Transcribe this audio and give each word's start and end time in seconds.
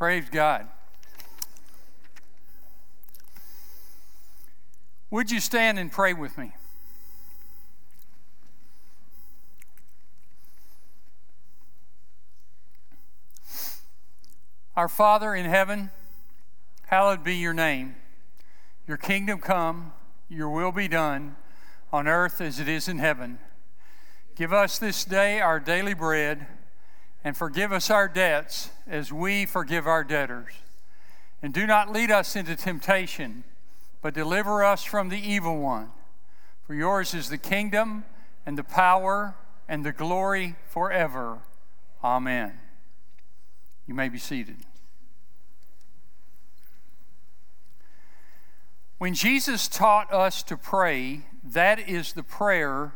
Praise 0.00 0.30
God. 0.30 0.66
Would 5.10 5.30
you 5.30 5.40
stand 5.40 5.78
and 5.78 5.92
pray 5.92 6.14
with 6.14 6.38
me? 6.38 6.52
Our 14.74 14.88
Father 14.88 15.34
in 15.34 15.44
heaven, 15.44 15.90
hallowed 16.86 17.22
be 17.22 17.36
your 17.36 17.52
name. 17.52 17.96
Your 18.88 18.96
kingdom 18.96 19.40
come, 19.40 19.92
your 20.30 20.48
will 20.48 20.72
be 20.72 20.88
done 20.88 21.36
on 21.92 22.08
earth 22.08 22.40
as 22.40 22.58
it 22.58 22.68
is 22.68 22.88
in 22.88 23.00
heaven. 23.00 23.38
Give 24.34 24.50
us 24.50 24.78
this 24.78 25.04
day 25.04 25.42
our 25.42 25.60
daily 25.60 25.92
bread 25.92 26.46
and 27.22 27.36
forgive 27.36 27.72
us 27.72 27.90
our 27.90 28.08
debts 28.08 28.70
as 28.86 29.12
we 29.12 29.46
forgive 29.46 29.86
our 29.86 30.04
debtors. 30.04 30.52
And 31.42 31.52
do 31.54 31.66
not 31.66 31.92
lead 31.92 32.10
us 32.10 32.36
into 32.36 32.56
temptation, 32.56 33.44
but 34.02 34.14
deliver 34.14 34.64
us 34.64 34.84
from 34.84 35.08
the 35.08 35.18
evil 35.18 35.58
one. 35.58 35.90
For 36.66 36.74
yours 36.74 37.14
is 37.14 37.28
the 37.28 37.38
kingdom 37.38 38.04
and 38.46 38.56
the 38.56 38.64
power 38.64 39.34
and 39.68 39.84
the 39.84 39.92
glory 39.92 40.56
forever. 40.66 41.38
Amen. 42.02 42.58
You 43.86 43.94
may 43.94 44.08
be 44.08 44.18
seated. 44.18 44.56
When 48.98 49.14
Jesus 49.14 49.66
taught 49.66 50.12
us 50.12 50.42
to 50.44 50.56
pray, 50.56 51.22
that 51.42 51.88
is 51.88 52.12
the 52.12 52.22
prayer 52.22 52.92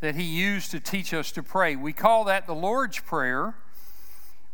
that 0.00 0.16
he 0.16 0.24
used 0.24 0.70
to 0.70 0.80
teach 0.80 1.14
us 1.14 1.30
to 1.32 1.42
pray. 1.42 1.76
We 1.76 1.92
call 1.92 2.24
that 2.24 2.46
the 2.46 2.54
Lord's 2.54 2.98
Prayer, 2.98 3.54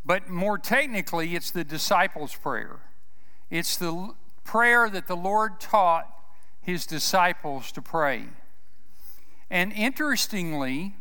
but 0.08 0.30
more 0.30 0.56
technically, 0.56 1.36
it's 1.36 1.50
the 1.50 1.64
disciples' 1.64 2.34
prayer. 2.34 2.80
It's 3.50 3.76
the 3.76 4.14
prayer 4.42 4.88
that 4.88 5.06
the 5.06 5.14
Lord 5.14 5.60
taught 5.60 6.10
his 6.62 6.86
disciples 6.86 7.70
to 7.72 7.82
pray. 7.82 8.24
And 9.50 9.70
interestingly, 9.70 10.96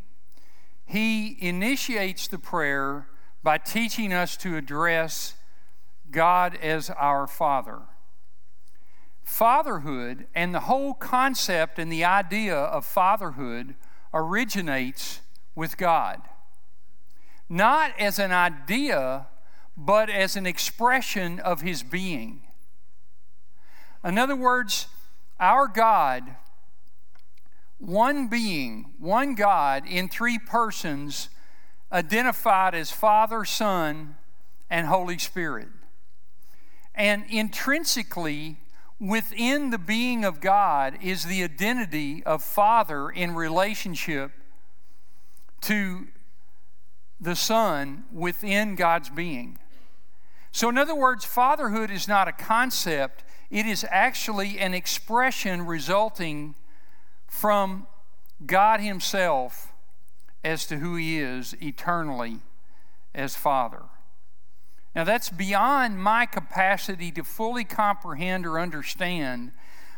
he 0.86 1.38
initiates 1.39 2.27
the 2.27 2.38
prayer 2.38 3.08
by 3.44 3.59
teaching 3.59 4.11
us 4.11 4.36
to 4.38 4.58
address 4.58 5.36
God 6.11 6.58
as 6.61 6.89
our 6.89 7.27
Father. 7.27 7.83
Fatherhood 9.23 10.27
and 10.36 10.53
the 10.53 10.61
whole 10.61 10.94
concept 10.94 11.80
and 11.80 11.89
the 11.89 12.03
idea 12.03 12.58
of 12.58 12.86
fatherhood 12.86 13.75
originates 14.14 15.21
with 15.55 15.77
God. 15.77 16.23
Not 17.50 17.92
as 18.00 18.20
an 18.20 18.31
idea, 18.31 19.28
but 19.76 20.09
as 20.09 20.36
an 20.36 20.45
expression 20.45 21.40
of 21.40 21.62
His 21.62 21.84
being. 21.84 22.42
In 24.04 24.17
other 24.17 24.36
words, 24.36 24.88
our 25.39 25.67
God, 25.67 26.36
one 27.78 28.28
being, 28.28 28.94
one 29.00 29.36
God 29.36 29.84
in 29.88 30.09
three 30.09 30.39
persons, 30.39 31.30
identified 31.92 32.76
as 32.76 32.92
Father, 32.92 33.45
Son, 33.45 34.16
and 34.70 34.88
Holy 34.88 35.17
Spirit. 35.17 35.70
And 36.94 37.26
intrinsically, 37.30 38.58
within 39.00 39.70
the 39.70 39.78
being 39.78 40.26
of 40.26 40.42
God 40.42 40.98
is 41.02 41.26
the 41.26 41.44
identity 41.44 42.23
of 42.23 42.44
Father 42.44 43.09
in 43.09 43.36
relationship 43.36 44.32
to 45.61 46.08
the 47.20 47.36
Son 47.36 48.06
within 48.12 48.76
God's 48.76 49.10
being. 49.10 49.60
So, 50.52 50.70
in 50.70 50.78
other 50.78 50.96
words, 50.96 51.26
fatherhood 51.26 51.92
is 51.92 52.08
not 52.08 52.28
a 52.28 52.32
concept, 52.32 53.23
it 53.50 53.66
is 53.66 53.86
actually 53.90 54.60
an 54.60 54.73
expression 54.73 55.66
resulting 55.66 56.56
from 57.28 57.88
God 58.45 58.80
Himself 58.80 59.73
as 60.44 60.66
to 60.67 60.77
who 60.77 60.95
He 60.95 61.20
is 61.20 61.56
eternally 61.61 62.39
as 63.14 63.36
Father. 63.36 63.83
Now, 64.95 65.04
that's 65.04 65.30
beyond 65.30 66.02
my 66.02 66.26
capacity 66.26 67.11
to 67.11 67.23
fully 67.23 67.64
comprehend 67.64 68.45
or 68.45 68.60
understand, 68.60 69.52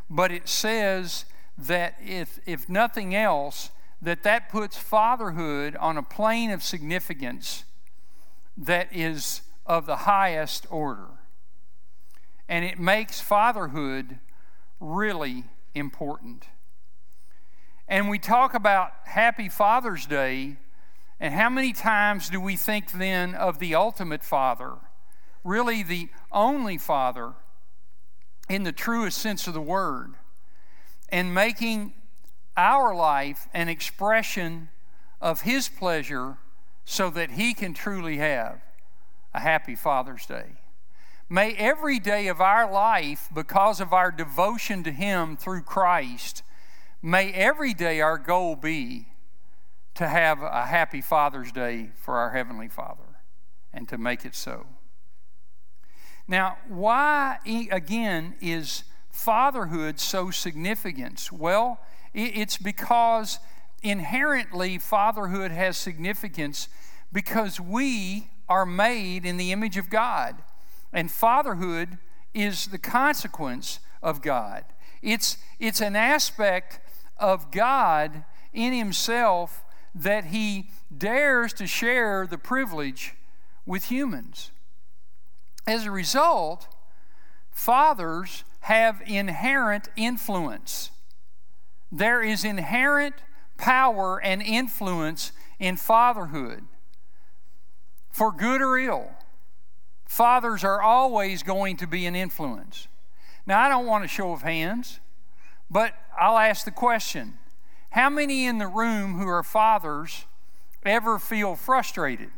but 0.10 0.32
it 0.32 0.50
says 0.50 1.26
that 1.58 1.96
if, 2.04 2.40
if 2.46 2.68
nothing 2.68 3.16
else, 3.16 3.70
that 4.02 4.24
that 4.24 4.50
puts 4.50 4.78
fatherhood 4.78 5.76
on 5.76 5.98
a 5.98 6.04
plane 6.04 6.52
of 6.52 6.64
significance 6.64 7.66
that 8.58 8.88
is 8.96 9.42
of 9.66 9.86
the 9.86 9.98
highest 9.98 10.66
order. 10.70 11.08
And 12.48 12.66
it 12.66 12.80
makes 12.80 13.22
fatherhood 13.22 14.18
really 14.80 15.46
important. 15.76 16.46
And 17.88 18.10
we 18.10 18.20
talk 18.20 18.54
about 18.54 18.92
Happy 19.06 19.50
Father's 19.50 20.06
Day, 20.06 20.58
and 21.20 21.34
how 21.34 21.50
many 21.50 21.74
times 21.74 22.30
do 22.30 22.40
we 22.40 22.56
think 22.56 22.92
then 22.92 23.36
of 23.36 23.60
the 23.60 23.76
ultimate 23.76 24.24
father? 24.24 24.78
really 25.44 25.84
the 25.84 26.10
only 26.32 26.78
Father 26.78 27.34
in 28.50 28.64
the 28.64 28.72
truest 28.72 29.18
sense 29.18 29.48
of 29.48 29.54
the 29.54 29.62
word, 29.62 30.16
and 31.10 31.34
making 31.34 31.94
our 32.60 32.94
life 32.94 33.48
an 33.54 33.70
expression 33.70 34.70
of 35.22 35.42
His 35.42 35.70
pleasure 35.70 36.38
so 36.84 37.10
that 37.10 37.32
He 37.32 37.54
can 37.54 37.74
truly 37.74 38.18
have 38.18 38.62
a 39.34 39.40
happy 39.40 39.76
Father's 39.76 40.26
Day. 40.26 40.58
May 41.30 41.54
every 41.54 42.00
day 42.00 42.28
of 42.28 42.42
our 42.42 42.70
life, 42.70 43.30
because 43.34 43.80
of 43.80 43.94
our 43.94 44.12
devotion 44.12 44.84
to 44.84 44.92
Him 44.92 45.38
through 45.38 45.62
Christ, 45.62 46.44
may 47.02 47.32
every 47.32 47.74
day 47.74 48.02
our 48.02 48.18
goal 48.18 48.56
be 48.56 49.08
to 49.96 50.08
have 50.08 50.42
a 50.42 50.66
happy 50.66 51.02
Father's 51.02 51.52
Day 51.52 51.92
for 51.96 52.18
our 52.18 52.32
Heavenly 52.32 52.68
Father 52.68 53.22
and 53.72 53.88
to 53.90 53.98
make 53.98 54.26
it 54.26 54.36
so. 54.36 54.66
Now, 56.28 56.58
why, 56.68 57.38
again, 57.72 58.36
is 58.42 58.84
fatherhood 59.10 60.00
so 60.00 60.32
significant? 60.32 61.30
Well, 61.32 61.80
it's 62.14 62.58
because 62.58 63.40
inherently 63.82 64.78
fatherhood 64.78 65.52
has 65.52 65.78
significance 65.78 66.68
because 67.12 67.60
we 67.60 68.30
are 68.48 68.66
made 68.66 69.26
in 69.26 69.38
the 69.38 69.52
image 69.52 69.78
of 69.78 69.90
God. 69.90 70.36
And 70.92 71.12
fatherhood 71.12 71.98
is 72.34 72.68
the 72.68 72.78
consequence 72.78 73.80
of 74.02 74.22
God. 74.22 74.66
It's, 75.02 75.38
it's 75.60 75.82
an 75.82 75.96
aspect 75.96 76.80
of 77.18 77.52
God 77.52 78.26
in 78.54 78.74
Himself 78.74 79.64
that 79.94 80.26
He 80.26 80.72
dares 80.96 81.54
to 81.54 81.68
share 81.68 82.28
the 82.28 82.38
privilege 82.38 83.16
with 83.66 83.86
humans. 83.86 84.52
As 85.68 85.86
a 85.86 85.92
result, 85.92 86.68
fathers 87.52 88.44
have 88.62 89.02
inherent 89.06 89.90
influence. 89.96 90.92
There 91.92 92.22
is 92.22 92.44
inherent 92.44 93.16
power 93.58 94.22
and 94.22 94.42
influence 94.42 95.32
in 95.60 95.76
fatherhood, 95.76 96.64
for 98.12 98.32
good 98.32 98.62
or 98.62 98.78
ill. 98.78 99.12
Fathers 100.06 100.64
are 100.64 100.82
always 100.82 101.44
going 101.44 101.78
to 101.78 101.88
be 101.88 102.06
an 102.06 102.16
influence. 102.16 102.88
Now, 103.46 103.60
I 103.62 103.70
don't 103.70 103.86
want 103.86 104.06
a 104.06 104.08
show 104.08 104.32
of 104.32 104.42
hands, 104.42 105.00
but 105.70 105.94
I'll 106.20 106.38
ask 106.38 106.66
the 106.66 106.72
question 106.72 107.38
How 107.92 108.10
many 108.10 108.46
in 108.46 108.58
the 108.58 108.68
room 108.68 109.18
who 109.20 109.28
are 109.28 109.44
fathers 109.44 110.26
ever 110.86 111.20
feel 111.20 111.56
frustrated? 111.56 112.32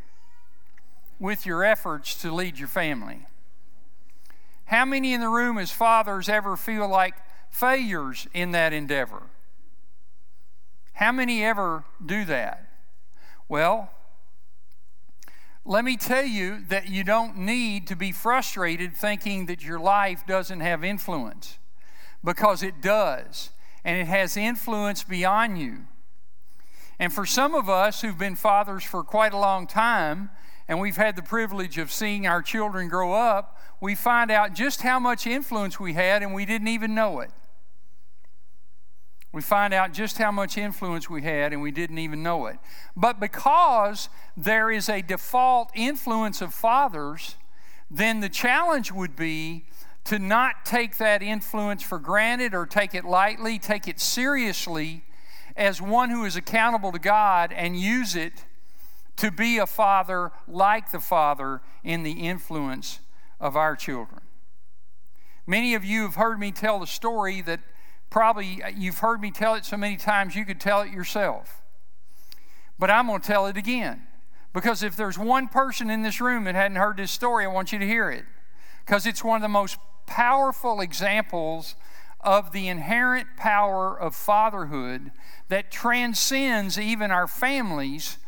with 1.22 1.46
your 1.46 1.62
efforts 1.62 2.20
to 2.20 2.34
lead 2.34 2.58
your 2.58 2.66
family? 2.66 3.26
How 4.64 4.84
many 4.84 5.14
in 5.14 5.20
the 5.20 5.28
room 5.28 5.56
as 5.56 5.70
fathers 5.70 6.28
ever 6.28 6.56
feel 6.56 6.88
like 6.88 7.14
failures 7.48 8.26
in 8.34 8.50
that 8.50 8.72
endeavor? 8.72 9.22
How 11.02 11.10
many 11.10 11.42
ever 11.42 11.82
do 12.06 12.24
that? 12.26 12.64
Well, 13.48 13.90
let 15.64 15.84
me 15.84 15.96
tell 15.96 16.24
you 16.24 16.62
that 16.68 16.88
you 16.88 17.02
don't 17.02 17.38
need 17.38 17.88
to 17.88 17.96
be 17.96 18.12
frustrated 18.12 18.94
thinking 18.96 19.46
that 19.46 19.64
your 19.64 19.80
life 19.80 20.24
doesn't 20.28 20.60
have 20.60 20.84
influence 20.84 21.58
because 22.22 22.62
it 22.62 22.80
does, 22.80 23.50
and 23.84 23.98
it 23.98 24.06
has 24.06 24.36
influence 24.36 25.02
beyond 25.02 25.58
you. 25.58 25.78
And 27.00 27.12
for 27.12 27.26
some 27.26 27.56
of 27.56 27.68
us 27.68 28.02
who've 28.02 28.16
been 28.16 28.36
fathers 28.36 28.84
for 28.84 29.02
quite 29.02 29.32
a 29.32 29.38
long 29.38 29.66
time, 29.66 30.30
and 30.68 30.78
we've 30.78 30.98
had 30.98 31.16
the 31.16 31.22
privilege 31.22 31.78
of 31.78 31.90
seeing 31.90 32.28
our 32.28 32.42
children 32.42 32.86
grow 32.86 33.12
up, 33.12 33.58
we 33.80 33.96
find 33.96 34.30
out 34.30 34.54
just 34.54 34.82
how 34.82 35.00
much 35.00 35.26
influence 35.26 35.80
we 35.80 35.94
had 35.94 36.22
and 36.22 36.32
we 36.32 36.44
didn't 36.44 36.68
even 36.68 36.94
know 36.94 37.18
it. 37.18 37.32
We 39.32 39.40
find 39.40 39.72
out 39.72 39.92
just 39.92 40.18
how 40.18 40.30
much 40.30 40.58
influence 40.58 41.08
we 41.08 41.22
had 41.22 41.52
and 41.52 41.62
we 41.62 41.70
didn't 41.70 41.98
even 41.98 42.22
know 42.22 42.46
it. 42.46 42.58
But 42.94 43.18
because 43.18 44.10
there 44.36 44.70
is 44.70 44.88
a 44.88 45.00
default 45.00 45.70
influence 45.74 46.42
of 46.42 46.52
fathers, 46.52 47.36
then 47.90 48.20
the 48.20 48.28
challenge 48.28 48.92
would 48.92 49.16
be 49.16 49.64
to 50.04 50.18
not 50.18 50.64
take 50.64 50.98
that 50.98 51.22
influence 51.22 51.82
for 51.82 51.98
granted 51.98 52.54
or 52.54 52.66
take 52.66 52.94
it 52.94 53.04
lightly, 53.04 53.58
take 53.58 53.88
it 53.88 54.00
seriously 54.00 55.04
as 55.56 55.80
one 55.80 56.10
who 56.10 56.24
is 56.24 56.36
accountable 56.36 56.92
to 56.92 56.98
God 56.98 57.52
and 57.52 57.76
use 57.76 58.14
it 58.16 58.44
to 59.16 59.30
be 59.30 59.58
a 59.58 59.66
father 59.66 60.32
like 60.48 60.90
the 60.90 61.00
Father 61.00 61.60
in 61.84 62.02
the 62.02 62.12
influence 62.12 63.00
of 63.40 63.56
our 63.56 63.76
children. 63.76 64.20
Many 65.46 65.74
of 65.74 65.84
you 65.84 66.02
have 66.02 66.14
heard 66.14 66.38
me 66.38 66.52
tell 66.52 66.80
the 66.80 66.86
story 66.86 67.40
that 67.42 67.60
probably 68.12 68.62
uh, 68.62 68.68
you've 68.68 68.98
heard 68.98 69.20
me 69.20 69.30
tell 69.30 69.54
it 69.54 69.64
so 69.64 69.76
many 69.76 69.96
times 69.96 70.36
you 70.36 70.44
could 70.44 70.60
tell 70.60 70.82
it 70.82 70.92
yourself. 70.92 71.62
But 72.78 72.90
I'm 72.90 73.06
going 73.06 73.22
to 73.22 73.26
tell 73.26 73.46
it 73.46 73.56
again. 73.56 74.06
Because 74.52 74.82
if 74.82 74.94
there's 74.96 75.18
one 75.18 75.48
person 75.48 75.88
in 75.88 76.02
this 76.02 76.20
room 76.20 76.44
that 76.44 76.54
hadn't 76.54 76.76
heard 76.76 76.98
this 76.98 77.10
story, 77.10 77.44
I 77.44 77.48
want 77.48 77.72
you 77.72 77.78
to 77.78 77.86
hear 77.86 78.10
it. 78.10 78.26
Because 78.84 79.06
it's 79.06 79.24
one 79.24 79.36
of 79.36 79.42
the 79.42 79.48
most 79.48 79.78
powerful 80.06 80.82
examples 80.82 81.74
of 82.20 82.52
the 82.52 82.68
inherent 82.68 83.28
power 83.38 83.98
of 83.98 84.14
fatherhood 84.14 85.10
that 85.48 85.70
transcends 85.70 86.78
even 86.78 87.10
our 87.10 87.26
families, 87.26 88.18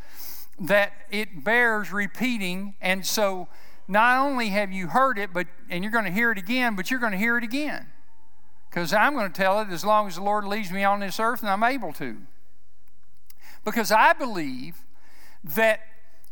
that 0.58 0.92
it 1.10 1.44
bears 1.44 1.92
repeating. 1.92 2.74
And 2.80 3.04
so, 3.04 3.48
not 3.86 4.18
only 4.18 4.48
have 4.48 4.72
you 4.72 4.88
heard 4.88 5.18
it, 5.18 5.34
but 5.34 5.46
and 5.68 5.84
you're 5.84 5.92
going 5.92 6.06
to 6.06 6.10
hear 6.10 6.32
it 6.32 6.38
again, 6.38 6.74
but 6.74 6.90
you're 6.90 7.00
going 7.00 7.12
to 7.12 7.18
hear 7.18 7.36
it 7.36 7.44
again. 7.44 7.88
Because 8.74 8.92
I'm 8.92 9.14
going 9.14 9.30
to 9.30 9.32
tell 9.32 9.60
it 9.60 9.68
as 9.68 9.84
long 9.84 10.08
as 10.08 10.16
the 10.16 10.22
Lord 10.22 10.44
leaves 10.44 10.72
me 10.72 10.82
on 10.82 10.98
this 10.98 11.20
earth 11.20 11.42
and 11.42 11.48
I'm 11.48 11.62
able 11.62 11.92
to. 11.92 12.16
Because 13.64 13.92
I 13.92 14.14
believe 14.14 14.78
that 15.44 15.78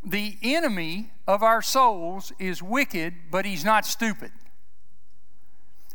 the 0.05 0.39
enemy 0.43 1.13
of 1.29 1.45
our 1.45 1.63
souls 1.63 2.33
is 2.41 2.61
wicked, 2.61 3.15
but 3.31 3.45
he's 3.45 3.65
not 3.65 3.87
stupid. 3.87 4.33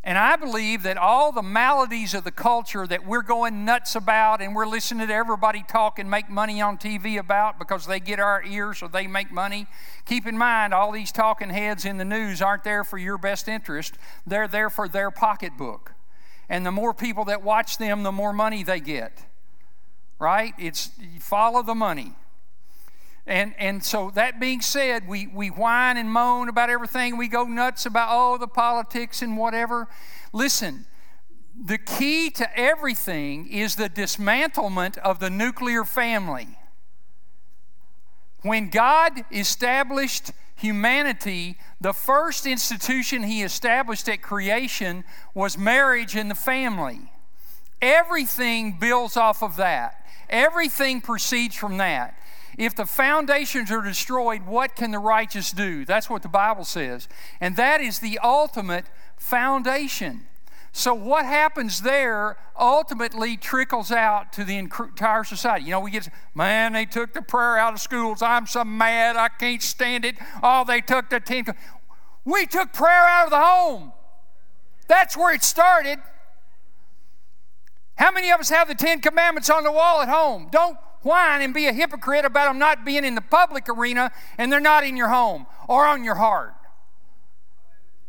And 0.05 0.17
I 0.17 0.37
believe 0.37 0.83
that 0.83 0.95
all 0.95 1.33
the 1.33 1.41
maladies 1.41 2.13
of 2.13 2.23
the 2.23 2.31
culture 2.31 2.87
that 2.87 3.05
we're 3.05 3.23
going 3.23 3.65
nuts 3.65 3.93
about 3.93 4.41
and 4.41 4.55
we're 4.55 4.67
listening 4.67 5.05
to 5.05 5.13
everybody 5.13 5.65
talk 5.67 5.99
and 5.99 6.09
make 6.09 6.29
money 6.29 6.61
on 6.61 6.77
TV 6.77 7.19
about 7.19 7.59
because 7.59 7.87
they 7.87 7.99
get 7.99 8.21
our 8.21 8.41
ears 8.41 8.77
so 8.77 8.87
they 8.87 9.05
make 9.05 9.33
money. 9.33 9.67
Keep 10.05 10.25
in 10.25 10.37
mind, 10.37 10.73
all 10.73 10.93
these 10.93 11.11
talking 11.11 11.49
heads 11.49 11.83
in 11.83 11.97
the 11.97 12.05
news 12.05 12.41
aren't 12.41 12.63
there 12.63 12.85
for 12.85 12.97
your 12.97 13.17
best 13.17 13.49
interest, 13.49 13.97
they're 14.25 14.47
there 14.47 14.69
for 14.69 14.87
their 14.87 15.11
pocketbook. 15.11 15.91
And 16.49 16.65
the 16.65 16.71
more 16.71 16.93
people 16.93 17.25
that 17.25 17.43
watch 17.43 17.77
them, 17.77 18.03
the 18.03 18.11
more 18.11 18.33
money 18.33 18.63
they 18.63 18.79
get. 18.79 19.25
Right? 20.19 20.53
It's 20.57 20.91
follow 21.19 21.61
the 21.61 21.75
money. 21.75 22.13
And, 23.27 23.53
and 23.59 23.83
so, 23.83 24.09
that 24.11 24.39
being 24.39 24.61
said, 24.61 25.05
we, 25.05 25.27
we 25.27 25.49
whine 25.49 25.97
and 25.97 26.09
moan 26.09 26.47
about 26.47 26.69
everything. 26.69 27.17
We 27.17 27.27
go 27.27 27.43
nuts 27.43 27.85
about, 27.85 28.07
oh, 28.09 28.37
the 28.37 28.47
politics 28.47 29.21
and 29.21 29.37
whatever. 29.37 29.89
Listen, 30.31 30.85
the 31.61 31.77
key 31.77 32.29
to 32.31 32.57
everything 32.57 33.47
is 33.47 33.75
the 33.75 33.89
dismantlement 33.89 34.97
of 34.99 35.19
the 35.19 35.29
nuclear 35.29 35.83
family. 35.83 36.47
When 38.43 38.69
God 38.69 39.25
established 39.29 40.31
humanity, 40.57 41.57
the 41.79 41.93
first 41.93 42.45
institution 42.45 43.23
He 43.23 43.43
established 43.43 44.09
at 44.09 44.21
creation 44.21 45.03
was 45.33 45.57
marriage 45.57 46.15
and 46.15 46.29
the 46.29 46.35
family. 46.35 47.11
Everything 47.81 48.77
builds 48.79 49.15
off 49.15 49.41
of 49.41 49.55
that, 49.57 50.05
everything 50.29 50.99
proceeds 50.99 51.55
from 51.55 51.77
that. 51.77 52.15
If 52.57 52.75
the 52.75 52.87
foundations 52.87 53.69
are 53.69 53.83
destroyed, 53.83 54.47
what 54.47 54.75
can 54.75 54.89
the 54.89 54.97
righteous 54.97 55.51
do? 55.51 55.85
That's 55.85 56.09
what 56.09 56.23
the 56.23 56.27
Bible 56.27 56.65
says. 56.65 57.07
And 57.39 57.55
that 57.55 57.81
is 57.81 57.99
the 57.99 58.17
ultimate 58.23 58.85
foundation. 59.15 60.25
So, 60.77 60.93
what 60.93 61.25
happens 61.25 61.81
there 61.81 62.37
ultimately 62.55 63.35
trickles 63.35 63.91
out 63.91 64.31
to 64.33 64.43
the 64.43 64.57
entire 64.57 65.23
society. 65.23 65.65
You 65.65 65.71
know, 65.71 65.79
we 65.79 65.89
get, 65.89 66.07
man, 66.35 66.73
they 66.73 66.85
took 66.85 67.15
the 67.15 67.23
prayer 67.23 67.57
out 67.57 67.73
of 67.73 67.79
schools. 67.79 68.21
I'm 68.21 68.45
so 68.45 68.63
mad. 68.63 69.15
I 69.15 69.27
can't 69.27 69.63
stand 69.63 70.05
it. 70.05 70.17
Oh, 70.43 70.63
they 70.67 70.81
took 70.81 71.09
the 71.09 71.19
Ten. 71.19 71.45
We 72.25 72.45
took 72.45 72.73
prayer 72.73 73.07
out 73.07 73.23
of 73.23 73.31
the 73.31 73.39
home. 73.39 73.91
That's 74.87 75.17
where 75.17 75.33
it 75.33 75.41
started. 75.41 75.97
How 77.95 78.11
many 78.11 78.29
of 78.29 78.39
us 78.39 78.49
have 78.49 78.67
the 78.67 78.75
Ten 78.75 79.01
Commandments 79.01 79.49
on 79.49 79.63
the 79.63 79.71
wall 79.71 80.03
at 80.03 80.09
home? 80.09 80.47
Don't 80.51 80.77
whine 81.01 81.41
and 81.41 81.55
be 81.55 81.65
a 81.65 81.73
hypocrite 81.73 82.23
about 82.23 82.49
them 82.49 82.59
not 82.59 82.85
being 82.85 83.03
in 83.03 83.15
the 83.15 83.21
public 83.21 83.67
arena 83.67 84.11
and 84.37 84.51
they're 84.51 84.59
not 84.59 84.83
in 84.83 84.95
your 84.95 85.09
home 85.09 85.47
or 85.67 85.87
on 85.87 86.03
your 86.03 86.15
heart. 86.15 86.53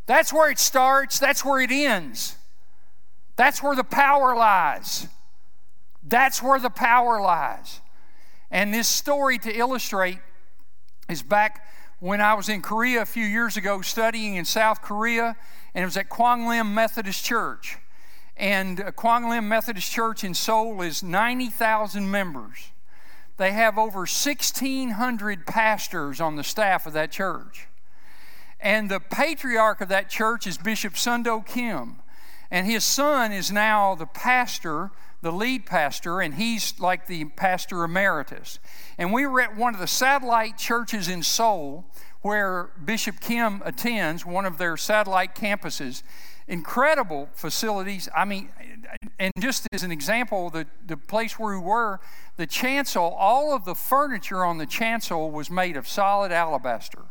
That's 0.04 0.34
where 0.34 0.50
it 0.50 0.58
starts, 0.58 1.18
that's 1.18 1.42
where 1.42 1.62
it 1.62 1.70
ends. 1.70 2.34
That's 3.38 3.62
where 3.62 3.76
the 3.76 3.85
power 3.85 4.35
lies. 4.35 5.06
That's 6.02 6.43
where 6.43 6.58
the 6.58 6.70
power 6.70 7.20
lies. 7.20 7.81
And 8.50 8.75
this 8.75 8.88
story 8.88 9.38
to 9.38 9.56
illustrate 9.56 10.19
is 11.08 11.23
back 11.23 11.64
when 12.00 12.20
I 12.20 12.35
was 12.35 12.49
in 12.49 12.62
Korea 12.62 13.02
a 13.02 13.06
few 13.06 13.25
years 13.25 13.56
ago 13.56 13.81
studying 13.81 14.35
in 14.35 14.44
South 14.44 14.82
Korea, 14.82 15.37
and 15.73 15.82
it 15.82 15.87
was 15.87 15.96
at 15.96 16.08
Kwanglim 16.08 16.73
Methodist 16.73 17.25
Church. 17.25 17.79
And 18.37 18.81
uh, 18.81 18.90
Kwanglim 18.90 19.44
Methodist 19.44 19.93
Church 19.93 20.25
in 20.25 20.35
Seoul 20.35 20.82
is 20.82 21.05
90,000 21.05 22.11
members. 22.11 22.73
They 23.37 23.52
have 23.52 23.79
over 23.79 24.00
1,600 24.00 25.46
pastors 25.46 26.20
on 26.20 26.35
the 26.35 26.43
staff 26.43 26.87
of 26.87 26.93
that 26.94 27.12
church. 27.12 27.69
And 28.58 28.90
the 28.90 28.99
patriarch 28.99 29.81
of 29.81 29.88
that 29.90 30.11
church 30.11 30.44
is 30.44 30.58
Bishop 30.58 30.94
Sundo 30.94 31.46
Kim. 31.46 31.99
And 32.50 32.66
his 32.66 32.84
son 32.84 33.32
is 33.32 33.52
now 33.52 33.94
the 33.94 34.06
pastor, 34.06 34.90
the 35.20 35.32
lead 35.32 35.66
pastor, 35.66 36.20
and 36.20 36.34
he's 36.34 36.78
like 36.80 37.06
the 37.06 37.26
pastor 37.26 37.84
emeritus. 37.84 38.58
And 38.96 39.12
we 39.12 39.26
were 39.26 39.40
at 39.40 39.56
one 39.56 39.74
of 39.74 39.80
the 39.80 39.86
satellite 39.86 40.56
churches 40.56 41.08
in 41.08 41.22
Seoul 41.22 41.84
where 42.22 42.70
Bishop 42.84 43.20
Kim 43.20 43.62
attends, 43.64 44.24
one 44.26 44.44
of 44.44 44.58
their 44.58 44.76
satellite 44.76 45.34
campuses. 45.34 46.02
Incredible 46.48 47.28
facilities. 47.34 48.08
I 48.16 48.24
mean, 48.24 48.48
and 49.18 49.32
just 49.38 49.68
as 49.72 49.82
an 49.82 49.92
example, 49.92 50.48
the, 50.48 50.66
the 50.86 50.96
place 50.96 51.38
where 51.38 51.58
we 51.58 51.62
were, 51.62 52.00
the 52.36 52.46
chancel, 52.46 53.02
all 53.02 53.54
of 53.54 53.66
the 53.66 53.74
furniture 53.74 54.44
on 54.44 54.56
the 54.56 54.64
chancel 54.66 55.30
was 55.30 55.50
made 55.50 55.76
of 55.76 55.86
solid 55.86 56.32
alabaster. 56.32 57.02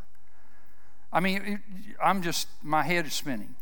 I 1.13 1.19
mean, 1.19 1.41
it, 1.43 1.59
I'm 2.03 2.23
just, 2.23 2.47
my 2.63 2.81
head 2.81 3.05
is 3.05 3.13
spinning. 3.13 3.55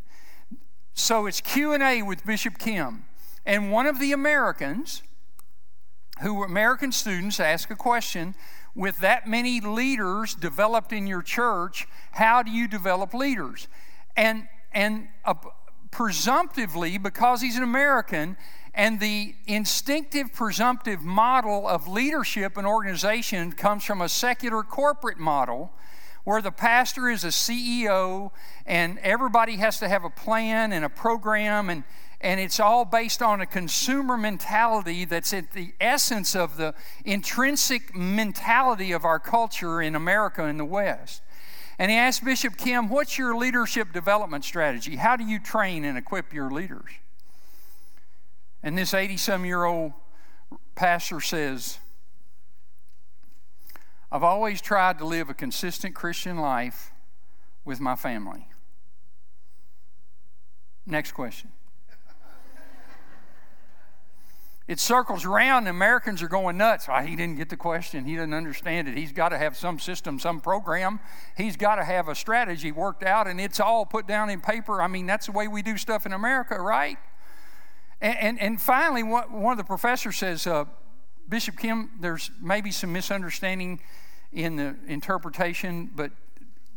So 0.98 1.26
it's 1.26 1.42
Q&A 1.42 2.02
with 2.02 2.26
Bishop 2.26 2.58
Kim. 2.58 3.04
And 3.46 3.70
one 3.70 3.86
of 3.86 4.00
the 4.00 4.14
Americans, 4.14 5.04
who 6.22 6.36
were 6.36 6.46
American 6.46 6.94
students, 6.94 7.38
ask 7.42 7.70
a 7.70 7.76
question 7.76 8.34
with 8.74 9.00
that 9.00 9.28
many 9.28 9.60
leaders 9.60 10.34
developed 10.36 10.94
in 10.94 11.06
your 11.06 11.22
church, 11.22 11.86
how 12.12 12.42
do 12.44 12.50
you 12.50 12.70
develop 12.70 13.14
leaders? 13.14 13.68
And, 14.16 14.48
and 14.72 15.10
uh, 15.26 15.34
presumptively, 15.92 16.98
because 16.98 17.42
he's 17.42 17.58
an 17.58 17.64
American, 17.64 18.38
and 18.74 19.02
the 19.02 19.36
instinctive 19.48 20.32
presumptive 20.32 21.02
model 21.02 21.68
of 21.68 21.90
leadership 21.90 22.56
and 22.56 22.66
organization 22.66 23.52
comes 23.52 23.84
from 23.84 24.02
a 24.02 24.08
secular 24.08 24.64
corporate 24.64 25.20
model 25.20 25.74
where 26.26 26.42
the 26.42 26.52
pastor 26.52 27.10
is 27.10 27.24
a 27.24 27.30
CEO 27.30 28.32
and 28.66 29.00
everybody 29.00 29.56
has 29.56 29.80
to 29.80 29.88
have 29.88 30.04
a 30.04 30.10
plan 30.10 30.74
and 30.74 30.84
a 30.84 30.90
program 30.90 31.70
and 31.70 31.84
and 32.22 32.40
it's 32.40 32.60
all 32.60 32.86
based 32.86 33.22
on 33.22 33.40
a 33.42 33.46
consumer 33.46 34.18
mentality 34.18 35.06
that's 35.06 35.32
at 35.32 35.52
the 35.52 35.74
essence 35.80 36.36
of 36.36 36.58
the 36.58 36.74
intrinsic 37.04 37.96
mentality 37.96 38.92
of 38.94 39.06
our 39.06 39.20
culture 39.20 39.80
in 39.80 39.96
America 39.96 40.44
and 40.44 40.60
the 40.60 40.66
West. 40.66 41.22
And 41.78 41.92
he 41.92 41.98
asked 41.98 42.24
Bishop 42.24 42.58
Kim, 42.58 42.90
What's 42.90 43.20
your 43.20 43.36
leadership 43.38 43.94
development 43.94 44.44
strategy? 44.44 44.96
How 44.96 45.16
do 45.16 45.24
you 45.24 45.40
train 45.40 45.84
and 45.84 45.98
equip 45.98 46.34
your 46.34 46.50
leaders? 46.50 46.90
And 48.64 48.76
this 48.76 48.96
80 48.96 49.18
some 49.18 49.46
year 49.46 49.66
old 49.66 49.94
pastor 50.74 51.22
says, 51.22 51.78
I've 54.12 54.24
always 54.24 54.62
tried 54.62 55.00
to 55.00 55.06
live 55.06 55.30
a 55.30 55.34
consistent 55.34 55.96
Christian 55.96 56.38
life 56.38 56.92
with 57.64 57.80
my 57.80 57.96
family. 57.96 58.48
Next 60.86 61.14
question. 61.14 61.50
it 64.68 64.80
circles 64.80 65.26
around, 65.26 65.68
Americans 65.68 66.22
are 66.22 66.28
going 66.28 66.58
nuts. 66.58 66.88
Oh, 66.88 67.02
he 67.02 67.16
didn't 67.16 67.38
get 67.38 67.50
the 67.50 67.58
question. 67.58 68.06
He 68.06 68.16
doesn't 68.16 68.34
understand 68.34 68.88
it. 68.88 68.96
He's 68.96 69.12
got 69.12 69.30
to 69.30 69.38
have 69.38 69.58
some 69.58 69.80
system, 69.80 70.20
some 70.20 70.40
program. 70.40 71.00
He's 71.36 71.58
got 71.58 71.76
to 71.76 71.84
have 71.84 72.08
a 72.08 72.16
strategy 72.16 72.72
worked 72.72 73.04
out, 73.04 73.28
and 73.28 73.42
it's 73.42 73.60
all 73.60 73.86
put 73.86 74.08
down 74.08 74.30
in 74.30 74.42
paper. 74.42 74.82
I 74.82 74.88
mean, 74.88 75.08
that's 75.08 75.26
the 75.26 75.32
way 75.32 75.48
we 75.48 75.64
do 75.64 75.78
stuff 75.78 76.06
in 76.06 76.14
America, 76.14 76.60
right? 76.60 76.98
And, 78.00 78.18
and, 78.18 78.42
and 78.42 78.62
finally, 78.62 79.02
one 79.02 79.52
of 79.52 79.58
the 79.58 79.64
professors 79.64 80.18
says, 80.18 80.46
uh, 80.46 80.66
Bishop 81.28 81.58
Kim, 81.58 81.92
there's 82.00 82.32
maybe 82.42 82.72
some 82.72 82.94
misunderstanding 82.94 83.80
in 84.32 84.56
the 84.56 84.76
interpretation, 84.88 85.90
but 85.96 86.12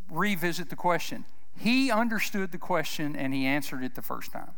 revisit 0.09 0.69
the 0.69 0.75
question. 0.75 1.25
He 1.57 1.91
understood 1.91 2.51
the 2.51 2.57
question 2.57 3.15
and 3.15 3.33
he 3.33 3.45
answered 3.45 3.83
it 3.83 3.95
the 3.95 4.01
first 4.01 4.31
time. 4.31 4.51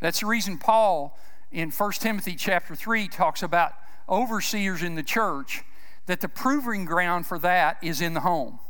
That's 0.00 0.20
the 0.20 0.26
reason 0.26 0.58
Paul 0.58 1.18
in 1.50 1.70
1 1.70 1.92
Timothy 1.92 2.36
chapter 2.36 2.74
3 2.74 3.08
talks 3.08 3.42
about 3.42 3.72
overseers 4.08 4.82
in 4.82 4.94
the 4.94 5.02
church, 5.02 5.64
that 6.06 6.20
the 6.20 6.28
proving 6.28 6.84
ground 6.84 7.26
for 7.26 7.38
that 7.40 7.78
is 7.82 8.00
in 8.00 8.14
the 8.14 8.20
home. 8.20 8.60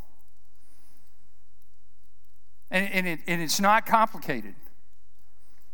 And, 2.70 2.90
and, 2.92 3.06
it, 3.06 3.20
and 3.26 3.40
it's 3.40 3.60
not 3.60 3.86
complicated, 3.86 4.54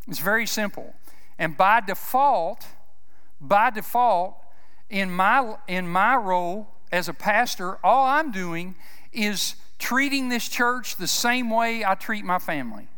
it's 0.09 0.19
very 0.19 0.47
simple. 0.47 0.95
And 1.39 1.57
by 1.57 1.81
default, 1.81 2.67
by 3.41 3.71
default, 3.71 4.37
in 4.91 5.11
my, 5.11 5.57
in 5.67 5.89
my 5.89 6.17
role 6.17 6.69
as 6.93 7.09
a 7.09 7.15
pastor, 7.15 7.79
all 7.85 8.05
I'm 8.05 8.31
doing 8.31 8.77
is 9.13 9.57
treating 9.79 10.29
this 10.29 10.49
church 10.49 10.97
the 10.97 11.07
same 11.07 11.51
way 11.51 11.85
I 11.85 11.95
treat 11.95 12.25
my 12.25 12.39
family. 12.39 12.89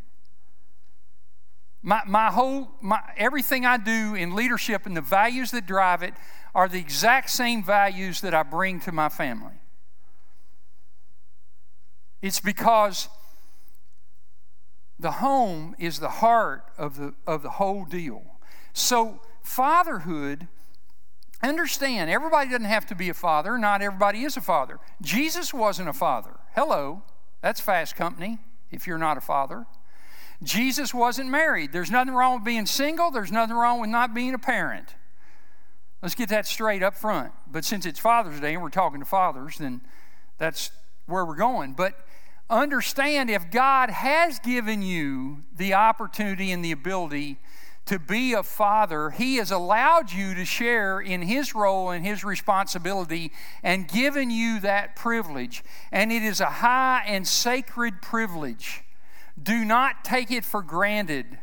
My, 1.82 2.02
my 2.06 2.30
whole, 2.30 2.68
my, 2.80 3.00
everything 3.16 3.64
I 3.64 3.76
do 3.76 4.14
in 4.14 4.34
leadership 4.34 4.86
and 4.86 4.96
the 4.96 5.00
values 5.00 5.52
that 5.52 5.66
drive 5.66 6.02
it 6.02 6.14
are 6.54 6.68
the 6.68 6.80
exact 6.80 7.30
same 7.30 7.62
values 7.62 8.20
that 8.22 8.34
I 8.34 8.42
bring 8.42 8.80
to 8.80 8.92
my 8.92 9.08
family. 9.08 9.54
It's 12.22 12.40
because 12.40 13.08
the 14.98 15.12
home 15.12 15.74
is 15.78 15.98
the 15.98 16.08
heart 16.08 16.64
of 16.78 16.96
the, 16.96 17.14
of 17.26 17.42
the 17.42 17.50
whole 17.50 17.84
deal. 17.84 18.22
So, 18.72 19.20
fatherhood, 19.42 20.48
understand, 21.42 22.10
everybody 22.10 22.50
doesn't 22.50 22.64
have 22.64 22.86
to 22.86 22.94
be 22.94 23.08
a 23.08 23.14
father. 23.14 23.58
Not 23.58 23.82
everybody 23.82 24.22
is 24.22 24.36
a 24.36 24.40
father. 24.40 24.78
Jesus 25.02 25.52
wasn't 25.52 25.88
a 25.88 25.92
father. 25.92 26.36
Hello, 26.54 27.02
that's 27.42 27.60
fast 27.60 27.96
company 27.96 28.38
if 28.70 28.86
you're 28.86 28.98
not 28.98 29.18
a 29.18 29.20
father. 29.20 29.66
Jesus 30.42 30.92
wasn't 30.92 31.30
married. 31.30 31.72
There's 31.72 31.90
nothing 31.90 32.14
wrong 32.14 32.36
with 32.36 32.44
being 32.44 32.66
single, 32.66 33.10
there's 33.10 33.32
nothing 33.32 33.56
wrong 33.56 33.80
with 33.80 33.90
not 33.90 34.14
being 34.14 34.34
a 34.34 34.38
parent. 34.38 34.94
Let's 36.02 36.14
get 36.14 36.28
that 36.28 36.46
straight 36.46 36.82
up 36.82 36.94
front. 36.94 37.32
But 37.50 37.64
since 37.64 37.86
it's 37.86 37.98
Father's 37.98 38.38
Day 38.38 38.54
and 38.54 38.62
we're 38.62 38.68
talking 38.68 39.00
to 39.00 39.06
fathers, 39.06 39.58
then 39.58 39.80
that's 40.38 40.70
where 41.06 41.24
we're 41.24 41.36
going. 41.36 41.72
But 41.72 41.94
understand 42.48 43.30
if 43.30 43.50
God 43.50 43.90
has 43.90 44.38
given 44.38 44.82
you 44.82 45.42
the 45.56 45.74
opportunity 45.74 46.52
and 46.52 46.64
the 46.64 46.72
ability 46.72 47.38
to 47.86 47.98
be 47.98 48.32
a 48.32 48.42
father, 48.42 49.10
He 49.10 49.36
has 49.36 49.50
allowed 49.50 50.12
you 50.12 50.34
to 50.34 50.44
share 50.44 51.00
in 51.00 51.22
His 51.22 51.54
role 51.54 51.90
and 51.90 52.04
His 52.04 52.24
responsibility 52.24 53.32
and 53.62 53.88
given 53.88 54.30
you 54.30 54.60
that 54.60 54.96
privilege. 54.96 55.62
And 55.92 56.12
it 56.12 56.22
is 56.22 56.40
a 56.40 56.46
high 56.46 57.04
and 57.06 57.26
sacred 57.26 58.02
privilege. 58.02 58.82
Do 59.40 59.64
not 59.64 60.04
take 60.04 60.30
it 60.30 60.44
for 60.44 60.62
granted. 60.62 61.38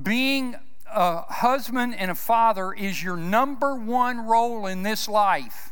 Being 0.00 0.56
a 0.86 1.22
husband 1.22 1.94
and 1.94 2.10
a 2.10 2.14
father 2.14 2.72
is 2.72 3.02
your 3.02 3.16
number 3.16 3.74
one 3.74 4.26
role 4.26 4.66
in 4.66 4.82
this 4.82 5.08
life. 5.08 5.70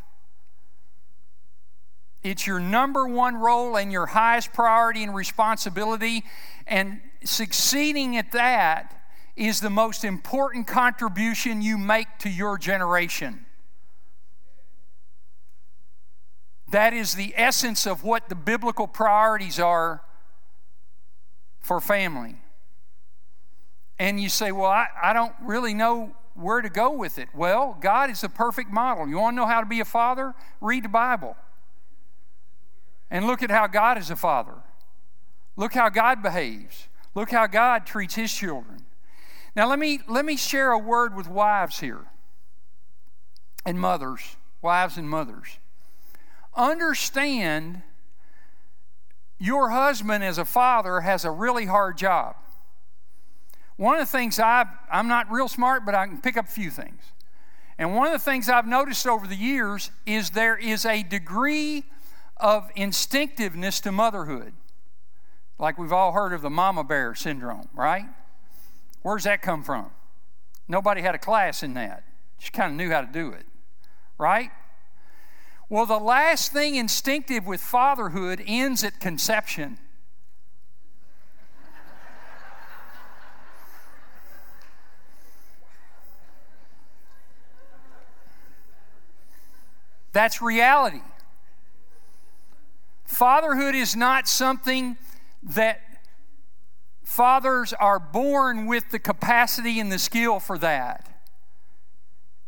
It's 2.26 2.44
your 2.44 2.58
number 2.58 3.06
one 3.06 3.36
role 3.36 3.76
and 3.76 3.92
your 3.92 4.06
highest 4.06 4.52
priority 4.52 5.04
and 5.04 5.14
responsibility. 5.14 6.24
And 6.66 7.00
succeeding 7.24 8.16
at 8.16 8.32
that 8.32 9.08
is 9.36 9.60
the 9.60 9.70
most 9.70 10.02
important 10.02 10.66
contribution 10.66 11.62
you 11.62 11.78
make 11.78 12.08
to 12.20 12.28
your 12.28 12.58
generation. 12.58 13.46
That 16.68 16.94
is 16.94 17.14
the 17.14 17.32
essence 17.36 17.86
of 17.86 18.02
what 18.02 18.28
the 18.28 18.34
biblical 18.34 18.88
priorities 18.88 19.60
are 19.60 20.02
for 21.60 21.80
family. 21.80 22.34
And 24.00 24.20
you 24.20 24.28
say, 24.28 24.50
Well, 24.50 24.70
I, 24.70 24.88
I 25.00 25.12
don't 25.12 25.34
really 25.40 25.74
know 25.74 26.16
where 26.34 26.60
to 26.60 26.68
go 26.68 26.90
with 26.90 27.18
it. 27.18 27.28
Well, 27.32 27.78
God 27.80 28.10
is 28.10 28.22
the 28.22 28.28
perfect 28.28 28.72
model. 28.72 29.06
You 29.06 29.18
want 29.18 29.34
to 29.34 29.36
know 29.36 29.46
how 29.46 29.60
to 29.60 29.66
be 29.66 29.78
a 29.78 29.84
father? 29.84 30.34
Read 30.60 30.82
the 30.82 30.88
Bible. 30.88 31.36
And 33.10 33.26
look 33.26 33.42
at 33.42 33.50
how 33.50 33.66
God 33.66 33.98
is 33.98 34.10
a 34.10 34.16
father. 34.16 34.54
Look 35.56 35.74
how 35.74 35.88
God 35.88 36.22
behaves. 36.22 36.88
Look 37.14 37.30
how 37.30 37.46
God 37.46 37.86
treats 37.86 38.14
his 38.14 38.32
children. 38.32 38.84
Now, 39.54 39.68
let 39.68 39.78
me, 39.78 40.00
let 40.06 40.24
me 40.24 40.36
share 40.36 40.72
a 40.72 40.78
word 40.78 41.14
with 41.14 41.28
wives 41.28 41.80
here 41.80 42.04
and 43.64 43.80
mothers, 43.80 44.36
wives 44.60 44.98
and 44.98 45.08
mothers. 45.08 45.58
Understand 46.54 47.82
your 49.38 49.70
husband, 49.70 50.24
as 50.24 50.38
a 50.38 50.44
father, 50.44 51.00
has 51.00 51.24
a 51.24 51.30
really 51.30 51.66
hard 51.66 51.96
job. 51.98 52.36
One 53.76 53.94
of 53.94 54.00
the 54.00 54.10
things 54.10 54.38
i 54.38 54.64
I'm 54.90 55.08
not 55.08 55.30
real 55.30 55.48
smart, 55.48 55.84
but 55.84 55.94
I 55.94 56.06
can 56.06 56.20
pick 56.20 56.36
up 56.36 56.46
a 56.46 56.50
few 56.50 56.70
things. 56.70 57.02
And 57.78 57.94
one 57.94 58.06
of 58.06 58.12
the 58.12 58.18
things 58.18 58.48
I've 58.48 58.66
noticed 58.66 59.06
over 59.06 59.26
the 59.26 59.36
years 59.36 59.90
is 60.06 60.30
there 60.30 60.56
is 60.56 60.86
a 60.86 61.02
degree 61.02 61.84
of 62.36 62.70
instinctiveness 62.76 63.80
to 63.80 63.92
motherhood. 63.92 64.52
Like 65.58 65.78
we've 65.78 65.92
all 65.92 66.12
heard 66.12 66.32
of 66.32 66.42
the 66.42 66.50
mama 66.50 66.84
bear 66.84 67.14
syndrome, 67.14 67.68
right? 67.74 68.04
Where's 69.02 69.24
that 69.24 69.42
come 69.42 69.62
from? 69.62 69.90
Nobody 70.68 71.00
had 71.00 71.14
a 71.14 71.18
class 71.18 71.62
in 71.62 71.74
that. 71.74 72.04
Just 72.38 72.52
kind 72.52 72.72
of 72.72 72.76
knew 72.76 72.90
how 72.90 73.00
to 73.00 73.06
do 73.06 73.30
it, 73.30 73.46
right? 74.18 74.50
Well, 75.68 75.86
the 75.86 75.98
last 75.98 76.52
thing 76.52 76.74
instinctive 76.76 77.46
with 77.46 77.60
fatherhood 77.60 78.42
ends 78.46 78.84
at 78.84 79.00
conception. 79.00 79.78
That's 90.12 90.40
reality. 90.40 91.02
Fatherhood 93.06 93.74
is 93.74 93.96
not 93.96 94.28
something 94.28 94.96
that 95.42 95.80
Fathers 97.02 97.72
are 97.72 97.98
born 97.98 98.66
with 98.66 98.90
the 98.90 98.98
capacity 98.98 99.80
and 99.80 99.90
the 99.90 99.98
skill 99.98 100.40
for 100.40 100.58
that. 100.58 101.22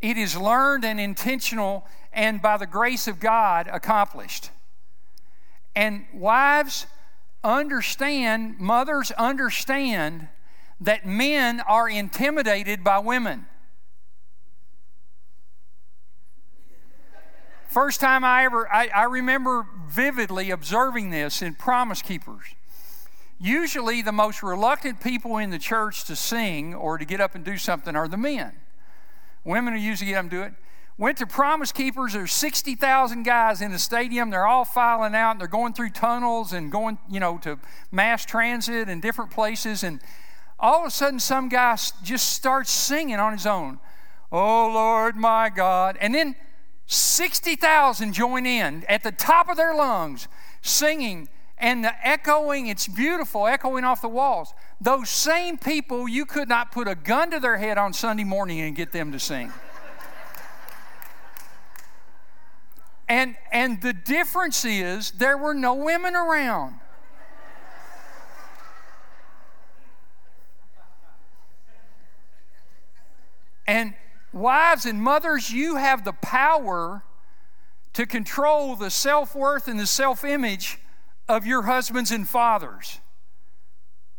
It 0.01 0.17
is 0.17 0.37
learned 0.37 0.85
and 0.85 1.01
intentional 1.01 1.87
and 2.13 2.43
by 2.43 2.57
the 2.57 2.67
grace 2.67 3.09
of 3.09 3.21
God 3.21 3.69
accomplished. 3.73 4.51
And 5.75 6.07
wives 6.13 6.87
understand, 7.43 8.59
mothers 8.59 9.11
understand 9.13 10.29
that 10.81 11.07
men 11.07 11.61
are 11.61 11.89
intimidated 11.89 12.85
by 12.85 12.99
women. 12.99 13.47
First 17.69 18.01
time 18.01 18.25
I 18.25 18.45
ever, 18.45 18.67
I, 18.73 18.89
I 18.89 19.05
remember 19.05 19.67
vividly 19.87 20.51
observing 20.51 21.11
this 21.11 21.43
in 21.43 21.55
Promise 21.55 22.01
Keepers. 22.01 22.55
Usually, 23.39 24.01
the 24.01 24.11
most 24.11 24.43
reluctant 24.43 25.03
people 25.03 25.37
in 25.37 25.51
the 25.51 25.59
church 25.59 26.05
to 26.05 26.17
sing 26.17 26.75
or 26.75 26.97
to 26.97 27.05
get 27.05 27.21
up 27.21 27.35
and 27.35 27.45
do 27.45 27.59
something 27.59 27.95
are 27.95 28.09
the 28.09 28.17
men. 28.17 28.53
Women 29.45 29.75
are 29.75 29.77
usually 29.79 30.11
get 30.11 30.17
up 30.17 30.23
and 30.23 30.31
do 30.31 30.43
it. 30.43 30.55
Went 30.97 31.19
to 31.19 31.27
Promise 31.27 31.73
Keepers. 31.73 32.15
There's 32.15 32.33
60,000 32.33 33.23
guys 33.23 33.61
in 33.61 33.71
the 33.71 33.79
stadium. 33.79 34.31
They're 34.31 34.47
all 34.47 34.65
filing 34.65 35.15
out 35.15 35.33
and 35.33 35.41
they're 35.41 35.47
going 35.47 35.75
through 35.75 35.91
tunnels 35.91 36.55
and 36.55 36.73
going, 36.73 36.99
you 37.09 37.21
know, 37.21 37.39
to 37.39 37.59
mass 37.93 38.25
transit 38.25 38.89
and 38.89 39.01
different 39.01 39.31
places. 39.31 39.85
And 39.85 40.01
all 40.59 40.81
of 40.81 40.87
a 40.87 40.91
sudden, 40.91 41.21
some 41.21 41.49
guy 41.49 41.77
just 42.03 42.33
starts 42.33 42.73
singing 42.73 43.17
on 43.17 43.33
his 43.35 43.47
own. 43.47 43.79
Oh, 44.33 44.71
Lord, 44.73 45.17
my 45.17 45.51
God. 45.51 45.97
And 46.01 46.15
then 46.15 46.35
60,000 46.89 48.15
join 48.15 48.47
in 48.47 48.85
at 48.89 49.03
the 49.03 49.13
top 49.13 49.51
of 49.51 49.59
their 49.59 49.75
lungs 49.75 50.27
singing 50.63 51.29
and 51.59 51.85
the 51.85 51.93
echoing, 52.07 52.69
it's 52.69 52.89
beautiful, 52.89 53.47
echoing 53.47 53.85
off 53.85 54.01
the 54.01 54.09
walls. 54.09 54.55
Those 54.81 55.11
same 55.11 55.59
people, 55.59 56.09
you 56.09 56.25
could 56.25 56.49
not 56.49 56.73
put 56.73 56.89
a 56.89 56.95
gun 56.95 57.31
to 57.33 57.41
their 57.41 57.59
head 57.59 57.77
on 57.79 57.93
Sunday 57.93 58.25
morning 58.25 58.61
and 58.61 58.75
get 58.75 58.93
them 58.93 59.13
to 59.13 59.19
sing. 59.19 59.53
and, 63.09 63.37
and 63.53 63.83
the 63.83 63.93
difference 63.93 64.65
is 64.65 65.11
there 65.11 65.37
were 65.37 65.55
no 65.55 65.75
women 65.75 66.15
around. 66.15 66.77
And 73.67 73.95
wives 74.39 74.87
and 74.87 75.03
mothers, 75.03 75.51
you 75.51 75.77
have 75.77 76.05
the 76.05 76.13
power 76.13 77.03
to 77.95 78.07
control 78.07 78.77
the 78.77 78.91
self 78.91 79.35
worth 79.35 79.69
and 79.69 79.79
the 79.79 79.87
self 79.87 80.25
image 80.25 80.79
of 81.29 81.47
your 81.47 81.63
husbands 81.63 82.11
and 82.11 82.29
fathers. 82.29 83.01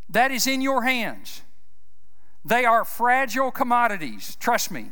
That 0.09 0.31
is 0.31 0.47
in 0.47 0.61
your 0.61 0.83
hands. 0.83 1.41
They 2.43 2.65
are 2.65 2.85
fragile 2.85 3.51
commodities, 3.51 4.35
trust 4.37 4.71
me. 4.71 4.91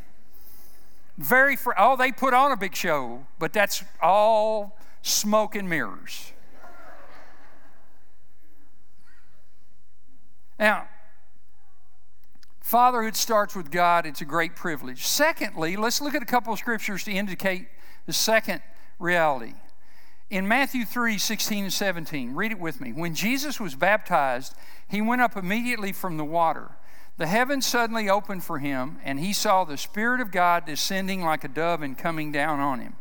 Very, 1.17 1.55
fr- 1.55 1.71
oh, 1.77 1.95
they 1.95 2.11
put 2.11 2.33
on 2.33 2.51
a 2.51 2.57
big 2.57 2.75
show, 2.75 3.25
but 3.39 3.51
that's 3.51 3.83
all 4.01 4.77
smoke 5.01 5.55
and 5.55 5.67
mirrors. 5.67 6.31
Now, 10.59 10.87
fatherhood 12.67 13.15
starts 13.15 13.55
with 13.55 13.71
God. 13.71 14.05
It's 14.05 14.19
a 14.19 14.25
great 14.25 14.53
privilege. 14.53 15.05
Secondly, 15.05 15.77
let's 15.77 16.01
look 16.01 16.13
at 16.13 16.21
a 16.21 16.25
couple 16.25 16.51
of 16.51 16.59
scriptures 16.59 17.05
to 17.05 17.11
indicate 17.11 17.69
the 18.05 18.11
second 18.11 18.61
reality. 18.99 19.53
In 20.29 20.49
Matthew 20.49 20.83
3 20.83 21.17
16 21.17 21.63
and 21.63 21.73
17, 21.73 22.35
read 22.35 22.51
it 22.51 22.59
with 22.59 22.81
me. 22.81 22.91
When 22.91 23.15
Jesus 23.15 23.57
was 23.61 23.75
baptized, 23.75 24.53
he 24.85 25.01
went 25.01 25.21
up 25.21 25.37
immediately 25.37 25.93
from 25.93 26.17
the 26.17 26.25
water. 26.25 26.71
The 27.15 27.27
heavens 27.27 27.65
suddenly 27.65 28.09
opened 28.09 28.43
for 28.43 28.59
him, 28.59 28.99
and 29.01 29.21
he 29.21 29.31
saw 29.31 29.63
the 29.63 29.77
Spirit 29.77 30.19
of 30.19 30.31
God 30.31 30.65
descending 30.65 31.23
like 31.23 31.45
a 31.45 31.47
dove 31.47 31.81
and 31.81 31.97
coming 31.97 32.33
down 32.33 32.59
on 32.59 32.81
him. 32.81 32.97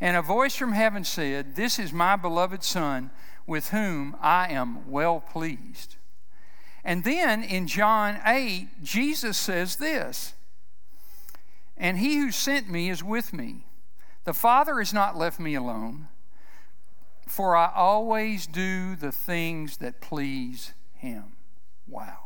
And 0.00 0.16
a 0.16 0.22
voice 0.22 0.54
from 0.54 0.74
heaven 0.74 1.02
said, 1.02 1.56
This 1.56 1.76
is 1.76 1.92
my 1.92 2.14
beloved 2.14 2.62
Son, 2.62 3.10
with 3.48 3.70
whom 3.70 4.16
I 4.20 4.46
am 4.52 4.88
well 4.88 5.18
pleased. 5.18 5.96
And 6.84 7.04
then 7.04 7.44
in 7.44 7.66
John 7.66 8.20
8, 8.24 8.82
Jesus 8.82 9.36
says 9.36 9.76
this 9.76 10.34
And 11.76 11.98
he 11.98 12.16
who 12.16 12.30
sent 12.30 12.68
me 12.68 12.90
is 12.90 13.04
with 13.04 13.32
me. 13.32 13.66
The 14.24 14.34
Father 14.34 14.78
has 14.78 14.92
not 14.92 15.16
left 15.16 15.40
me 15.40 15.54
alone, 15.54 16.08
for 17.26 17.56
I 17.56 17.72
always 17.74 18.46
do 18.46 18.94
the 18.96 19.12
things 19.12 19.78
that 19.78 20.00
please 20.00 20.72
him. 20.94 21.24
Wow. 21.88 22.18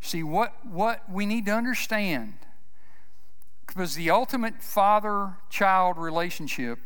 See, 0.00 0.22
what, 0.22 0.54
what 0.66 1.02
we 1.10 1.26
need 1.26 1.46
to 1.46 1.52
understand, 1.52 2.34
because 3.66 3.94
the 3.94 4.10
ultimate 4.10 4.62
father 4.62 5.34
child 5.50 5.98
relationship 5.98 6.78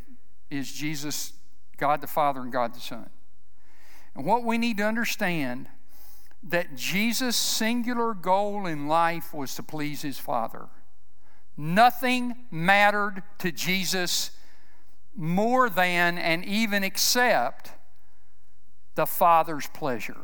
is 0.50 0.72
Jesus, 0.72 1.32
God 1.76 2.00
the 2.00 2.08
Father, 2.08 2.40
and 2.40 2.52
God 2.52 2.74
the 2.74 2.80
Son. 2.80 3.08
And 4.16 4.24
what 4.24 4.42
we 4.42 4.58
need 4.58 4.78
to 4.78 4.84
understand 4.84 5.68
that 6.48 6.76
Jesus' 6.76 7.36
singular 7.36 8.12
goal 8.12 8.66
in 8.66 8.86
life 8.86 9.32
was 9.32 9.54
to 9.54 9.62
please 9.62 10.02
his 10.02 10.18
Father. 10.18 10.66
Nothing 11.56 12.34
mattered 12.50 13.22
to 13.38 13.50
Jesus 13.50 14.30
more 15.16 15.70
than 15.70 16.18
and 16.18 16.44
even 16.44 16.84
except 16.84 17.72
the 18.94 19.06
Father's 19.06 19.66
pleasure. 19.68 20.16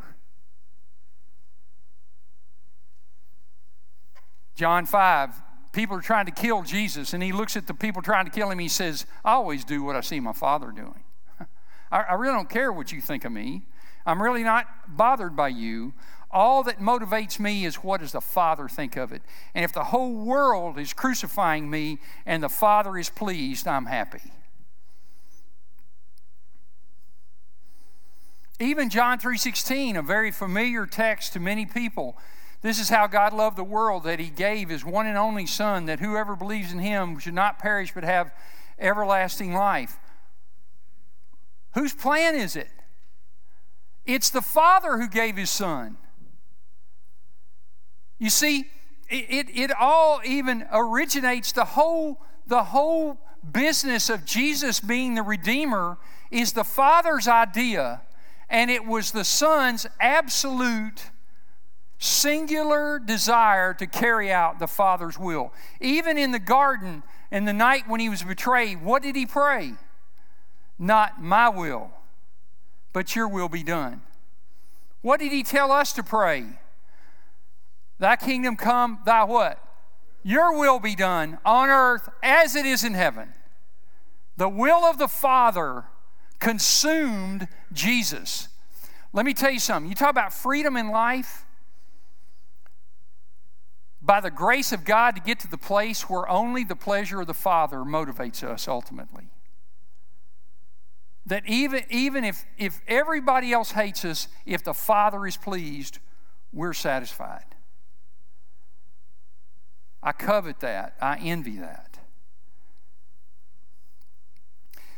John 4.54 4.84
5, 4.84 5.30
people 5.72 5.96
are 5.96 6.02
trying 6.02 6.26
to 6.26 6.32
kill 6.32 6.62
Jesus, 6.62 7.14
and 7.14 7.22
he 7.22 7.32
looks 7.32 7.56
at 7.56 7.66
the 7.66 7.72
people 7.72 8.02
trying 8.02 8.26
to 8.26 8.30
kill 8.30 8.50
him. 8.50 8.58
He 8.58 8.68
says, 8.68 9.06
I 9.24 9.32
always 9.32 9.64
do 9.64 9.82
what 9.82 9.96
I 9.96 10.02
see 10.02 10.20
my 10.20 10.34
Father 10.34 10.70
doing. 10.70 11.02
I, 11.90 12.00
I 12.02 12.14
really 12.14 12.34
don't 12.34 12.50
care 12.50 12.70
what 12.70 12.92
you 12.92 13.00
think 13.00 13.24
of 13.24 13.32
me. 13.32 13.62
I'm 14.06 14.22
really 14.22 14.42
not 14.42 14.66
bothered 14.88 15.36
by 15.36 15.48
you. 15.48 15.94
All 16.30 16.62
that 16.62 16.78
motivates 16.78 17.40
me 17.40 17.64
is 17.64 17.76
what 17.76 18.00
does 18.00 18.12
the 18.12 18.20
Father 18.20 18.68
think 18.68 18.96
of 18.96 19.12
it? 19.12 19.22
And 19.54 19.64
if 19.64 19.72
the 19.72 19.84
whole 19.84 20.14
world 20.14 20.78
is 20.78 20.92
crucifying 20.92 21.68
me 21.68 21.98
and 22.24 22.42
the 22.42 22.48
Father 22.48 22.96
is 22.96 23.10
pleased, 23.10 23.66
I'm 23.66 23.86
happy. 23.86 24.22
Even 28.60 28.90
John 28.90 29.18
3:16, 29.18 29.96
a 29.96 30.02
very 30.02 30.30
familiar 30.30 30.86
text 30.86 31.32
to 31.32 31.40
many 31.40 31.64
people, 31.66 32.16
this 32.62 32.78
is 32.78 32.90
how 32.90 33.06
God 33.06 33.32
loved 33.32 33.56
the 33.56 33.64
world 33.64 34.04
that 34.04 34.20
he 34.20 34.28
gave 34.28 34.68
his 34.68 34.84
one 34.84 35.06
and 35.06 35.16
only 35.16 35.46
son 35.46 35.86
that 35.86 36.00
whoever 36.00 36.36
believes 36.36 36.70
in 36.70 36.78
him 36.78 37.18
should 37.18 37.34
not 37.34 37.58
perish 37.58 37.92
but 37.94 38.04
have 38.04 38.32
everlasting 38.78 39.54
life. 39.54 39.98
Whose 41.72 41.94
plan 41.94 42.34
is 42.34 42.54
it? 42.54 42.68
It's 44.06 44.30
the 44.30 44.42
Father 44.42 44.98
who 44.98 45.08
gave 45.08 45.36
his 45.36 45.50
son. 45.50 45.96
You 48.18 48.30
see, 48.30 48.66
it, 49.08 49.26
it, 49.28 49.46
it 49.54 49.70
all 49.78 50.20
even 50.24 50.66
originates 50.72 51.52
the 51.52 51.64
whole 51.64 52.20
the 52.46 52.64
whole 52.64 53.18
business 53.52 54.10
of 54.10 54.24
Jesus 54.24 54.80
being 54.80 55.14
the 55.14 55.22
Redeemer 55.22 55.98
is 56.30 56.52
the 56.52 56.64
Father's 56.64 57.28
idea, 57.28 58.02
and 58.48 58.70
it 58.70 58.84
was 58.84 59.12
the 59.12 59.24
Son's 59.24 59.86
absolute 60.00 61.10
singular 61.98 62.98
desire 62.98 63.72
to 63.74 63.86
carry 63.86 64.32
out 64.32 64.58
the 64.58 64.66
Father's 64.66 65.18
will. 65.18 65.52
Even 65.80 66.18
in 66.18 66.32
the 66.32 66.38
garden, 66.38 67.02
in 67.30 67.44
the 67.44 67.52
night 67.52 67.86
when 67.86 68.00
he 68.00 68.08
was 68.08 68.22
betrayed, 68.22 68.82
what 68.82 69.02
did 69.02 69.14
he 69.14 69.26
pray? 69.26 69.74
Not 70.78 71.22
my 71.22 71.48
will, 71.48 71.90
but 72.92 73.14
your 73.14 73.28
will 73.28 73.48
be 73.48 73.62
done. 73.62 74.02
What 75.02 75.20
did 75.20 75.32
he 75.32 75.42
tell 75.42 75.72
us 75.72 75.92
to 75.94 76.02
pray? 76.02 76.44
Thy 77.98 78.16
kingdom 78.16 78.56
come, 78.56 79.00
thy 79.04 79.24
what? 79.24 79.62
Your 80.22 80.58
will 80.58 80.80
be 80.80 80.94
done 80.94 81.38
on 81.44 81.68
earth 81.68 82.08
as 82.22 82.54
it 82.54 82.66
is 82.66 82.84
in 82.84 82.94
heaven. 82.94 83.32
The 84.36 84.48
will 84.48 84.84
of 84.84 84.98
the 84.98 85.08
Father 85.08 85.84
consumed 86.38 87.48
Jesus. 87.72 88.48
Let 89.12 89.26
me 89.26 89.34
tell 89.34 89.50
you 89.50 89.58
something. 89.58 89.88
You 89.88 89.94
talk 89.94 90.10
about 90.10 90.32
freedom 90.32 90.76
in 90.76 90.90
life. 90.90 91.44
By 94.02 94.20
the 94.20 94.30
grace 94.30 94.72
of 94.72 94.84
God, 94.84 95.14
to 95.16 95.20
get 95.20 95.40
to 95.40 95.48
the 95.48 95.58
place 95.58 96.08
where 96.08 96.28
only 96.28 96.64
the 96.64 96.76
pleasure 96.76 97.20
of 97.20 97.26
the 97.26 97.34
Father 97.34 97.78
motivates 97.78 98.42
us 98.42 98.66
ultimately. 98.66 99.28
That 101.26 101.46
even, 101.46 101.84
even 101.90 102.24
if, 102.24 102.44
if 102.58 102.80
everybody 102.88 103.52
else 103.52 103.72
hates 103.72 104.04
us, 104.04 104.28
if 104.46 104.64
the 104.64 104.74
Father 104.74 105.26
is 105.26 105.36
pleased, 105.36 105.98
we're 106.52 106.72
satisfied. 106.72 107.44
I 110.02 110.12
covet 110.12 110.60
that. 110.60 110.96
I 111.00 111.18
envy 111.18 111.56
that. 111.58 111.98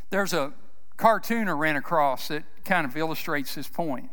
There's 0.09 0.33
a 0.33 0.53
cartoon 0.95 1.49
I 1.49 1.51
ran 1.51 1.75
across 1.75 2.29
that 2.29 2.43
kind 2.63 2.85
of 2.85 2.95
illustrates 2.95 3.55
this 3.55 3.67
point. 3.67 4.11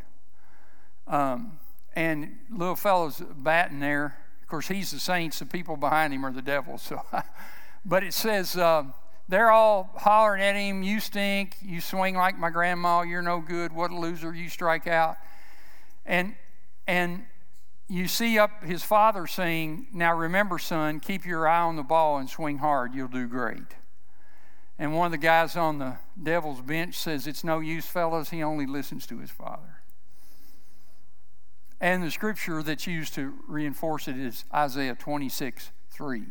Um, 1.07 1.59
and 1.94 2.38
little 2.51 2.77
fellow's 2.77 3.20
batting 3.20 3.81
there. 3.81 4.16
Of 4.42 4.49
course, 4.49 4.68
he's 4.68 4.90
the 4.90 5.01
saints. 5.01 5.38
The 5.38 5.46
people 5.46 5.77
behind 5.77 6.12
him 6.12 6.25
are 6.25 6.33
the 6.33 6.42
devil. 6.42 6.79
So, 6.79 7.03
but 7.85 8.03
it 8.03 8.14
says 8.14 8.57
uh, 8.57 8.85
they're 9.30 9.50
all 9.50 9.90
hollering 9.96 10.42
at 10.42 10.56
him. 10.56 10.82
You 10.82 11.00
stink. 11.00 11.56
You 11.62 11.80
swing 11.80 12.14
like 12.16 12.38
my 12.38 12.50
grandma. 12.50 13.02
You're 13.02 13.22
no 13.22 13.40
good. 13.40 13.72
What 13.72 13.90
a 13.90 13.96
loser. 13.96 14.34
You 14.34 14.48
strike 14.48 14.86
out. 14.86 15.16
And 16.04 16.34
and 16.86 17.24
you 17.88 18.06
see 18.06 18.38
up 18.38 18.62
his 18.62 18.82
father 18.84 19.26
saying, 19.26 19.88
Now 19.92 20.16
remember, 20.16 20.58
son, 20.58 21.00
keep 21.00 21.26
your 21.26 21.48
eye 21.48 21.60
on 21.60 21.76
the 21.76 21.82
ball 21.82 22.18
and 22.18 22.28
swing 22.28 22.58
hard. 22.58 22.94
You'll 22.94 23.08
do 23.08 23.26
great. 23.26 23.76
And 24.78 24.96
one 24.96 25.06
of 25.06 25.12
the 25.12 25.18
guys 25.18 25.56
on 25.56 25.78
the 25.78 25.98
devil's 26.22 26.62
bench 26.62 26.94
says, 26.94 27.26
It's 27.26 27.44
no 27.44 27.58
use, 27.58 27.86
fellas. 27.86 28.30
He 28.30 28.42
only 28.42 28.66
listens 28.66 29.06
to 29.08 29.18
his 29.18 29.30
father. 29.30 29.80
And 31.80 32.02
the 32.02 32.10
scripture 32.10 32.62
that's 32.62 32.86
used 32.86 33.14
to 33.14 33.34
reinforce 33.48 34.06
it 34.06 34.18
is 34.18 34.44
Isaiah 34.54 34.94
26 34.94 35.70
3. 35.90 36.24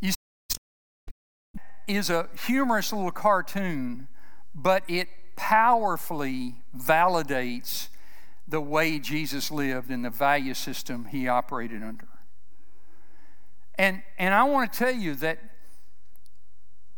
You 0.00 0.10
see, 0.10 0.14
is 1.94 2.10
a 2.10 2.28
humorous 2.46 2.92
little 2.92 3.10
cartoon, 3.10 4.08
but 4.54 4.82
it 4.88 5.08
powerfully 5.36 6.56
validates 6.76 7.88
the 8.46 8.60
way 8.60 8.98
Jesus 8.98 9.50
lived 9.50 9.90
and 9.90 10.04
the 10.04 10.10
value 10.10 10.54
system 10.54 11.06
he 11.06 11.28
operated 11.28 11.82
under. 11.82 12.08
And, 13.76 14.02
and 14.18 14.34
I 14.34 14.42
want 14.44 14.72
to 14.72 14.78
tell 14.78 14.94
you 14.94 15.14
that 15.16 15.38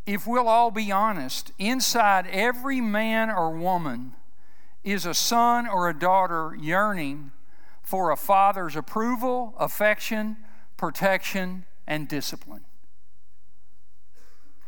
if 0.05 0.27
we'll 0.27 0.49
all 0.49 0.71
be 0.71 0.91
honest, 0.91 1.53
inside 1.59 2.27
every 2.27 2.81
man 2.81 3.31
or 3.31 3.51
woman 3.51 4.15
is 4.83 5.07
a 5.07 5.15
son 5.15 5.69
or 5.69 5.89
a 5.89 5.97
daughter 5.97 6.57
yearning 6.59 7.31
for 7.83 8.11
a 8.11 8.17
father's 8.17 8.75
approval, 8.75 9.55
affection, 9.59 10.37
protection, 10.77 11.65
and 11.87 12.09
discipline. 12.09 12.65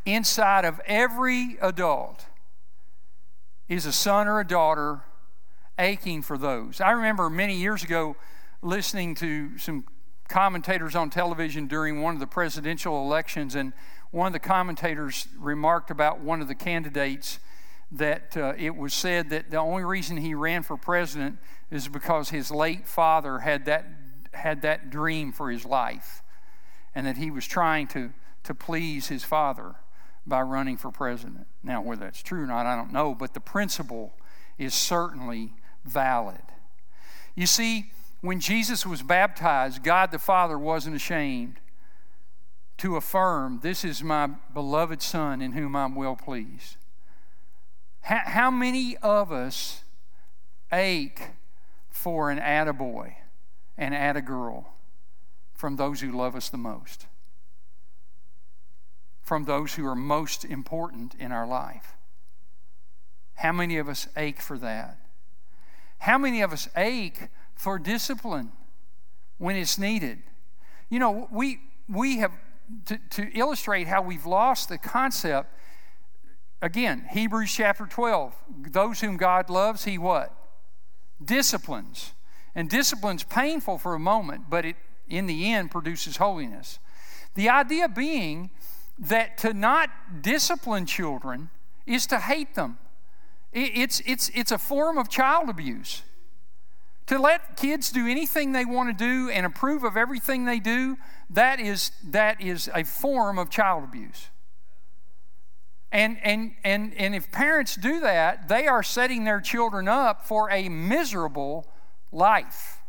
Inside 0.07 0.67
of 0.67 0.81
every 0.87 1.57
adult 1.63 2.27
is 3.69 3.87
a 3.87 3.93
son 3.93 4.29
or 4.29 4.39
a 4.41 4.47
daughter 4.47 5.01
aching 5.79 6.21
for 6.21 6.37
those. 6.37 6.81
I 6.81 6.91
remember 6.91 7.31
many 7.31 7.57
years 7.57 7.83
ago 7.83 8.17
listening 8.61 9.15
to 9.17 9.57
some 9.57 9.87
commentators 10.29 10.95
on 10.95 11.09
television 11.09 11.67
during 11.67 12.03
one 12.03 12.15
of 12.15 12.21
the 12.21 12.27
presidential 12.27 13.03
elections, 13.03 13.55
and 13.55 13.73
one 14.11 14.27
of 14.27 14.33
the 14.35 14.39
commentators 14.39 15.27
remarked 15.39 15.91
about 15.91 16.21
one 16.21 16.43
of 16.43 16.49
the 16.49 16.55
candidates 16.55 17.39
that 17.91 18.37
uh, 18.37 18.53
it 18.59 18.77
was 18.77 18.93
said 18.93 19.31
that 19.31 19.51
the 19.51 19.57
only 19.57 19.85
reason 19.85 20.19
he 20.19 20.35
ran 20.35 20.63
for 20.63 20.77
president 20.77 21.39
is 21.71 21.89
because 21.89 22.29
his 22.29 22.51
late 22.51 22.87
father 22.87 23.39
had 23.39 23.65
that 23.67 23.87
had 24.33 24.63
that 24.63 24.91
dream 24.91 25.31
for 25.33 25.51
his 25.51 25.65
life 25.65 26.23
and 26.95 27.07
that 27.07 27.17
he 27.17 27.31
was 27.31 27.47
trying 27.47 27.87
to 27.87 28.13
to 28.43 28.53
please 28.53 29.07
his 29.09 29.23
father 29.23 29.77
by 30.27 30.41
running 30.41 30.77
for 30.77 30.91
president. 30.91 31.47
Now, 31.63 31.83
whether 31.83 32.05
that's 32.05 32.23
true 32.23 32.43
or 32.43 32.47
not, 32.47 32.67
I 32.67 32.77
don't 32.77 32.93
know, 32.93 33.15
but 33.15 33.35
the 33.35 33.41
principle 33.41 34.15
is 34.59 34.75
certainly 34.75 35.55
valid. 35.85 36.43
You 37.35 37.47
see, 37.47 37.91
when 38.21 38.41
Jesus 38.41 38.87
was 38.87 39.03
baptized, 39.03 39.83
God 39.83 40.11
the 40.11 40.19
Father 40.19 40.59
wasn't 40.59 40.97
ashamed 40.97 41.57
to 42.79 42.97
affirm, 42.97 43.61
This 43.63 43.85
is 43.85 44.03
my 44.03 44.29
beloved 44.53 45.03
Son 45.03 45.41
in 45.41 45.53
whom 45.53 45.77
I'm 45.77 45.95
well 45.95 46.17
pleased. 46.17 46.77
How, 48.03 48.51
many 48.51 48.99
of 48.99 49.33
us 49.33 49.83
ache 50.71 51.31
for 51.89 52.31
an 52.31 52.39
attaboy 52.39 53.15
and 53.79 53.95
attagirl 53.95 54.67
from 55.55 55.77
those 55.77 56.03
who 56.03 56.13
love 56.13 56.37
us 56.37 56.51
the 56.51 56.59
most? 56.59 57.07
From 59.25 59.47
those 59.47 59.75
who 59.75 59.87
are 59.87 59.97
most 59.97 60.45
important 60.45 61.15
in 61.19 61.33
our 61.33 61.47
life? 61.47 61.95
How 63.37 63.53
many 63.53 63.79
of 63.79 63.89
us 63.89 64.07
ache 64.17 64.41
for 64.41 64.59
that? 64.59 64.99
How 65.99 66.19
many 66.19 66.43
of 66.43 66.53
us 66.53 66.69
ache 66.77 67.29
for 67.55 67.79
discipline 67.79 68.53
when 69.39 69.57
it's 69.57 69.79
needed? 69.79 70.23
You 70.91 70.99
know, 70.99 71.29
we, 71.33 71.61
we 71.89 72.19
have, 72.19 72.33
to, 72.87 72.99
to 73.11 73.31
illustrate 73.37 73.87
how 73.87 74.03
we've 74.03 74.27
lost 74.27 74.69
the 74.69 74.77
concept, 74.79 75.53
again, 76.61 77.09
Hebrews 77.11 77.53
chapter 77.53 77.87
12, 77.87 78.35
those 78.71 79.01
whom 79.01 79.17
God 79.17 79.49
loves, 79.49 79.85
He 79.85 79.97
what? 79.97 80.33
Disciplines. 81.25 82.13
And 82.55 82.69
discipline's 82.69 83.25
painful 83.25 83.79
for 83.79 83.95
a 83.95 83.99
moment, 83.99 84.51
but 84.51 84.65
it 84.65 84.77
in 85.09 85.27
the 85.27 85.53
end 85.53 85.71
produces 85.71 86.19
holiness. 86.19 86.79
The 87.35 87.49
idea 87.49 87.89
being 87.89 88.51
that 88.99 89.39
to 89.39 89.53
not 89.53 89.91
discipline 90.23 90.87
children 90.87 91.51
is 91.87 92.07
to 92.07 92.19
hate 92.19 92.55
them. 92.55 92.79
It's, 93.53 94.03
it's, 94.07 94.31
it's 94.35 94.51
a 94.51 94.59
form 94.59 94.99
of 94.99 95.09
child 95.09 95.49
abuse. 95.49 96.03
To 97.07 97.19
let 97.19 97.57
kids 97.57 97.93
do 97.93 98.07
anything 98.07 98.53
they 98.53 98.65
want 98.65 98.97
to 98.97 99.05
do 99.05 99.31
and 99.31 99.45
approve 99.45 99.85
of 99.85 99.97
everything 99.97 100.45
they 100.45 100.59
do, 100.59 100.97
that 101.31 101.61
is, 101.61 101.91
that 102.03 102.41
is 102.41 102.71
a 102.75 102.83
form 102.83 103.39
of 103.39 103.51
child 103.51 103.85
abuse. 103.85 104.31
And, 105.93 106.19
and, 106.25 106.55
and, 106.65 106.93
and 106.95 107.15
if 107.15 107.31
parents 107.31 107.77
do 107.77 108.01
that, 108.01 108.49
they 108.49 108.67
are 108.67 108.83
setting 108.83 109.25
their 109.25 109.41
children 109.41 109.87
up 109.87 110.27
for 110.27 110.51
a 110.51 110.69
miserable 110.69 111.69
life. 112.11 112.81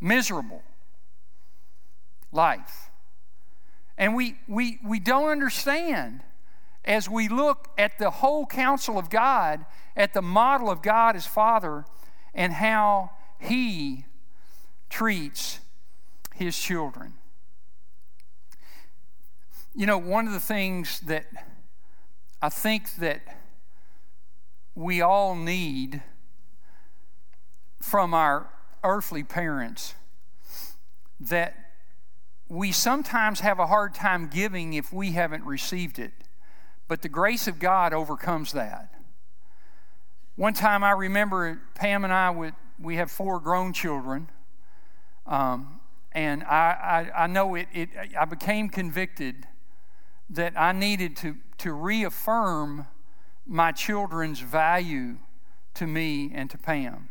Miserable 0.00 0.62
life. 2.32 2.85
And 3.98 4.14
we, 4.14 4.36
we, 4.46 4.78
we 4.84 5.00
don't 5.00 5.28
understand 5.28 6.22
as 6.84 7.08
we 7.08 7.28
look 7.28 7.68
at 7.76 7.98
the 7.98 8.10
whole 8.10 8.46
counsel 8.46 8.98
of 8.98 9.10
God, 9.10 9.64
at 9.96 10.12
the 10.12 10.22
model 10.22 10.70
of 10.70 10.82
God 10.82 11.16
as 11.16 11.26
Father, 11.26 11.84
and 12.34 12.52
how 12.52 13.10
He 13.40 14.04
treats 14.88 15.60
His 16.34 16.56
children. 16.56 17.14
You 19.74 19.86
know, 19.86 19.98
one 19.98 20.26
of 20.26 20.32
the 20.32 20.40
things 20.40 21.00
that 21.00 21.26
I 22.40 22.48
think 22.48 22.96
that 22.96 23.22
we 24.74 25.00
all 25.00 25.34
need 25.34 26.02
from 27.80 28.14
our 28.14 28.50
earthly 28.84 29.22
parents 29.22 29.94
that 31.18 31.65
we 32.48 32.72
sometimes 32.72 33.40
have 33.40 33.58
a 33.58 33.66
hard 33.66 33.94
time 33.94 34.28
giving 34.28 34.74
if 34.74 34.92
we 34.92 35.12
haven't 35.12 35.44
received 35.44 35.98
it 35.98 36.12
but 36.88 37.02
the 37.02 37.08
grace 37.08 37.48
of 37.48 37.58
God 37.58 37.92
overcomes 37.92 38.52
that. 38.52 38.92
One 40.36 40.54
time 40.54 40.84
I 40.84 40.92
remember 40.92 41.60
Pam 41.74 42.04
and 42.04 42.12
I 42.12 42.30
would, 42.30 42.54
we 42.80 42.96
have 42.96 43.10
four 43.10 43.40
grown 43.40 43.72
children. 43.72 44.28
Um, 45.26 45.80
and 46.12 46.44
I, 46.44 47.10
I, 47.16 47.24
I 47.24 47.26
know 47.26 47.54
it, 47.54 47.68
it, 47.72 47.88
I 48.18 48.24
became 48.24 48.68
convicted 48.68 49.46
that 50.30 50.52
I 50.56 50.72
needed 50.72 51.16
to, 51.18 51.36
to 51.58 51.72
reaffirm 51.72 52.86
my 53.46 53.72
children's 53.72 54.40
value 54.40 55.16
to 55.74 55.86
me 55.86 56.30
and 56.34 56.50
to 56.50 56.58
Pam. 56.58 57.08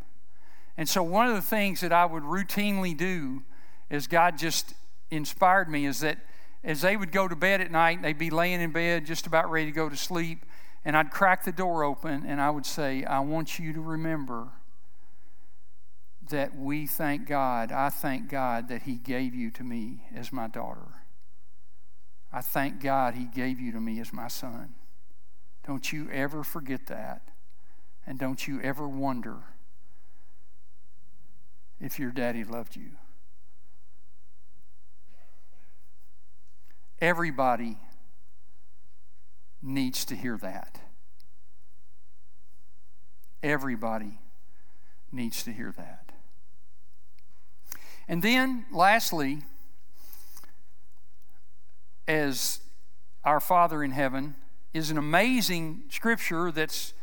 And 0.77 0.89
so, 0.89 1.01
one 1.03 1.27
of 1.27 1.35
the 1.35 1.41
things 1.41 1.79
that 1.81 1.93
I 1.93 2.05
would 2.05 2.23
routinely 2.23 2.97
do, 2.97 3.43
is 3.89 4.07
God 4.07 4.37
just 4.37 4.73
inspired 5.11 5.69
me, 5.69 5.85
is 5.85 5.99
that 5.99 6.17
as 6.63 6.81
they 6.81 6.97
would 6.97 7.11
go 7.11 7.27
to 7.27 7.35
bed 7.35 7.61
at 7.61 7.71
night, 7.71 8.01
they'd 8.01 8.17
be 8.17 8.29
laying 8.29 8.61
in 8.61 8.71
bed 8.71 9.05
just 9.05 9.27
about 9.27 9.49
ready 9.51 9.67
to 9.67 9.71
go 9.71 9.87
to 9.87 9.95
sleep, 9.95 10.45
and 10.83 10.97
I'd 10.97 11.11
crack 11.11 11.43
the 11.43 11.51
door 11.51 11.83
open 11.83 12.25
and 12.25 12.39
I 12.39 12.49
would 12.49 12.65
say, 12.65 13.03
I 13.03 13.19
want 13.19 13.59
you 13.59 13.73
to 13.73 13.81
remember 13.81 14.49
that 16.29 16.57
we 16.57 16.87
thank 16.87 17.27
God, 17.27 17.71
I 17.71 17.89
thank 17.89 18.29
God 18.29 18.67
that 18.69 18.83
He 18.83 18.95
gave 18.95 19.35
you 19.35 19.51
to 19.51 19.63
me 19.63 20.03
as 20.15 20.33
my 20.33 20.47
daughter. 20.47 21.03
I 22.33 22.41
thank 22.41 22.81
God 22.81 23.13
He 23.13 23.25
gave 23.25 23.59
you 23.59 23.71
to 23.71 23.79
me 23.79 23.99
as 23.99 24.11
my 24.11 24.27
son. 24.27 24.75
Don't 25.65 25.91
you 25.91 26.09
ever 26.11 26.43
forget 26.43 26.87
that. 26.87 27.21
And 28.07 28.19
don't 28.19 28.47
you 28.47 28.61
ever 28.61 28.87
wonder 28.87 29.37
if 31.79 31.97
your 31.97 32.11
daddy 32.11 32.43
loved 32.43 32.75
you. 32.75 32.91
Everybody 37.01 37.77
needs 39.61 40.05
to 40.05 40.15
hear 40.15 40.37
that. 40.37 40.79
Everybody 43.43 44.19
needs 45.11 45.43
to 45.43 45.51
hear 45.51 45.73
that. 45.77 46.11
And 48.07 48.21
then, 48.21 48.65
lastly, 48.71 49.43
as 52.07 52.61
our 53.23 53.39
Father 53.39 53.83
in 53.83 53.91
heaven 53.91 54.35
is 54.73 54.91
an 54.91 54.97
amazing 54.97 55.83
scripture 55.89 56.51
that's 56.51 56.93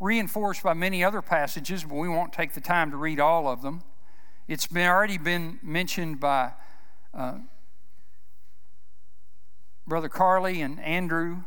reinforced 0.00 0.62
by 0.62 0.74
many 0.74 1.04
other 1.04 1.22
passages, 1.22 1.84
but 1.84 1.94
we 1.94 2.08
won't 2.08 2.32
take 2.32 2.54
the 2.54 2.60
time 2.60 2.90
to 2.90 2.96
read 2.96 3.20
all 3.20 3.48
of 3.48 3.62
them. 3.62 3.82
It's 4.48 4.66
been 4.66 4.88
already 4.88 5.18
been 5.18 5.58
mentioned 5.62 6.20
by 6.20 6.52
uh, 7.12 7.38
Brother 9.88 10.10
Carly 10.10 10.60
and 10.60 10.78
Andrew. 10.80 11.44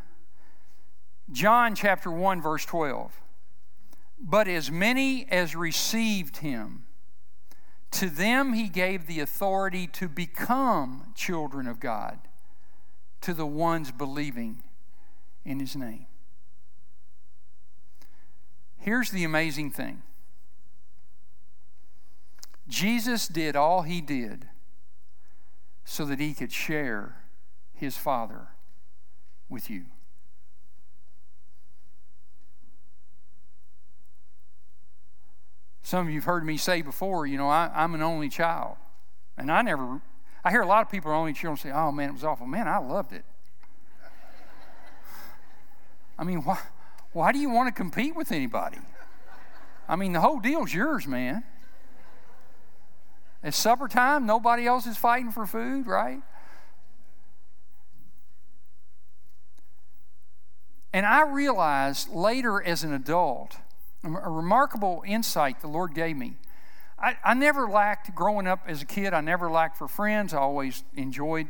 John 1.32 1.76
chapter 1.76 2.10
1, 2.10 2.42
verse 2.42 2.66
12. 2.66 3.22
But 4.20 4.48
as 4.48 4.72
many 4.72 5.28
as 5.30 5.56
received 5.56 6.38
him, 6.38 6.86
to 7.92 8.10
them 8.10 8.54
he 8.54 8.68
gave 8.68 9.06
the 9.06 9.20
authority 9.20 9.86
to 9.88 10.10
become 10.10 11.14
children 11.16 11.68
of 11.68 11.80
God, 11.80 12.18
to 13.22 13.36
the 13.36 13.46
ones 13.46 13.92
believing 13.92 14.64
in 15.46 15.60
his 15.60 15.76
name. 15.76 16.08
Here's 18.78 19.12
the 19.12 19.24
amazing 19.24 19.70
thing 19.70 20.02
Jesus 22.68 23.28
did 23.28 23.56
all 23.56 23.84
he 23.84 24.02
did 24.02 24.48
so 25.86 26.06
that 26.06 26.20
he 26.20 26.34
could 26.34 26.52
share 26.52 27.21
his 27.82 27.98
Father 27.98 28.48
with 29.50 29.70
you. 29.70 29.86
Some 35.82 36.08
of 36.08 36.14
you 36.14 36.20
have 36.20 36.26
heard 36.26 36.46
me 36.46 36.58
say 36.58 36.84
before, 36.84 37.26
you 37.26 37.38
know, 37.38 37.50
I, 37.50 37.70
am 37.74 37.96
an 37.96 38.04
only 38.04 38.30
child. 38.30 38.78
And 39.36 39.52
I 39.52 39.64
never, 39.64 40.00
I 40.46 40.52
hear 40.52 40.62
a 40.62 40.68
lot 40.68 40.84
of 40.84 40.92
people 40.92 41.12
are 41.12 41.16
only 41.16 41.34
children 41.34 41.58
say, 41.58 41.72
oh 41.72 41.92
man, 41.92 42.10
it 42.10 42.14
was 42.14 42.24
awful. 42.24 42.46
Man, 42.46 42.68
I 42.68 42.78
loved 42.78 43.12
it. 43.12 43.26
I 46.18 46.24
mean, 46.24 46.44
why, 46.44 46.60
why 47.12 47.32
do 47.32 47.40
you 47.40 47.50
want 47.50 47.68
to 47.68 47.74
compete 47.74 48.16
with 48.16 48.32
anybody? 48.32 48.78
I 49.90 49.96
mean, 49.96 50.14
the 50.14 50.22
whole 50.22 50.40
deal's 50.40 50.72
yours, 50.72 51.08
man. 51.08 51.44
It's 53.44 53.58
supper 53.58 53.88
time, 53.88 54.28
nobody 54.28 54.68
else 54.68 54.86
is 54.86 54.98
fighting 54.98 55.32
for 55.32 55.48
food, 55.48 55.88
right? 55.88 56.22
And 60.94 61.06
I 61.06 61.24
realized 61.24 62.10
later 62.10 62.62
as 62.62 62.84
an 62.84 62.94
adult, 62.94 63.58
a 64.04 64.10
remarkable 64.10 65.04
insight 65.06 65.62
the 65.62 65.68
Lord 65.68 65.94
gave 65.94 66.18
me. 66.18 66.36
I, 67.00 67.18
I, 67.24 67.34
never 67.34 67.68
lacked, 67.68 68.14
growing 68.14 68.46
up 68.46 68.64
as 68.68 68.82
a 68.82 68.86
kid, 68.86 69.14
I 69.14 69.22
never 69.22 69.50
lacked 69.50 69.78
for 69.78 69.88
friends. 69.88 70.34
I 70.34 70.38
always 70.38 70.84
enjoyed 70.96 71.48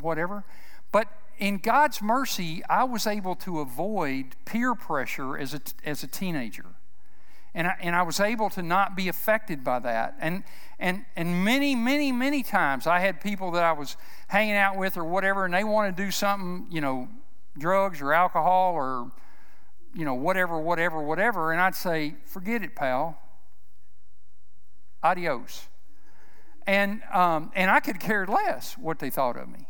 whatever. 0.00 0.44
But 0.92 1.08
in 1.38 1.58
God's 1.58 2.02
mercy, 2.02 2.62
I 2.68 2.84
was 2.84 3.06
able 3.06 3.34
to 3.36 3.60
avoid 3.60 4.36
peer 4.44 4.74
pressure 4.74 5.36
as 5.36 5.54
a, 5.54 5.60
as 5.84 6.02
a 6.02 6.06
teenager. 6.06 6.66
And 7.54 7.66
I, 7.66 7.76
and 7.80 7.96
I 7.96 8.02
was 8.02 8.20
able 8.20 8.50
to 8.50 8.62
not 8.62 8.94
be 8.94 9.08
affected 9.08 9.64
by 9.64 9.78
that. 9.80 10.14
And, 10.20 10.44
and, 10.78 11.06
and 11.16 11.44
many, 11.44 11.74
many, 11.74 12.12
many 12.12 12.42
times 12.42 12.86
I 12.86 13.00
had 13.00 13.20
people 13.20 13.50
that 13.52 13.64
I 13.64 13.72
was 13.72 13.96
hanging 14.28 14.54
out 14.54 14.76
with 14.76 14.96
or 14.96 15.04
whatever, 15.04 15.44
and 15.44 15.54
they 15.54 15.64
want 15.64 15.96
to 15.96 16.02
do 16.04 16.10
something, 16.10 16.66
you 16.70 16.80
know, 16.80 17.08
drugs 17.56 18.00
or 18.00 18.12
alcohol 18.12 18.74
or, 18.74 19.12
you 19.94 20.04
know, 20.04 20.14
whatever, 20.14 20.58
whatever, 20.58 21.02
whatever. 21.02 21.52
And 21.52 21.60
I'd 21.60 21.74
say, 21.74 22.16
forget 22.24 22.62
it, 22.62 22.74
pal. 22.74 23.18
Adios. 25.02 25.68
And, 26.66 27.02
um, 27.12 27.50
and 27.54 27.70
I 27.70 27.80
could 27.80 27.98
care 28.00 28.26
less 28.26 28.76
what 28.76 28.98
they 28.98 29.10
thought 29.10 29.36
of 29.36 29.48
me. 29.48 29.66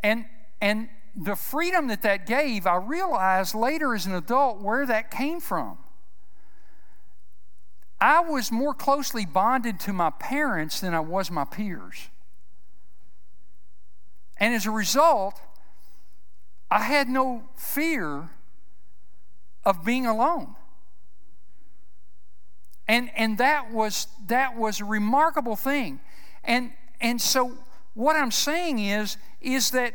And, 0.00 0.24
and 0.60 0.88
the 1.14 1.36
freedom 1.36 1.88
that 1.88 2.02
that 2.02 2.26
gave, 2.26 2.66
I 2.66 2.76
realized 2.76 3.54
later 3.54 3.94
as 3.94 4.06
an 4.06 4.14
adult 4.14 4.60
where 4.60 4.86
that 4.86 5.10
came 5.10 5.40
from. 5.40 5.78
I 8.00 8.20
was 8.20 8.52
more 8.52 8.74
closely 8.74 9.26
bonded 9.26 9.80
to 9.80 9.92
my 9.92 10.10
parents 10.10 10.80
than 10.80 10.94
I 10.94 11.00
was 11.00 11.30
my 11.30 11.44
peers. 11.44 12.08
And 14.38 14.54
as 14.54 14.66
a 14.66 14.70
result, 14.70 15.40
I 16.70 16.82
had 16.82 17.08
no 17.08 17.44
fear 17.56 18.30
of 19.64 19.84
being 19.84 20.06
alone. 20.06 20.54
And, 22.86 23.10
and 23.14 23.38
that, 23.38 23.70
was, 23.70 24.06
that 24.26 24.56
was 24.56 24.80
a 24.80 24.84
remarkable 24.84 25.56
thing. 25.56 26.00
And, 26.42 26.72
and 27.00 27.20
so, 27.20 27.52
what 27.94 28.16
I'm 28.16 28.30
saying 28.30 28.78
is, 28.78 29.18
is 29.40 29.70
that 29.72 29.94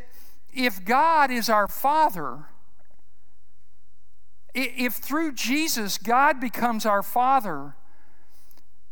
if 0.54 0.86
God 0.86 1.32
is 1.32 1.50
our 1.50 1.68
Father, 1.68 2.46
if 4.54 4.96
through 4.96 5.34
Jesus 5.34 5.98
God 5.98 6.40
becomes 6.40 6.86
our 6.86 7.02
Father, 7.02 7.76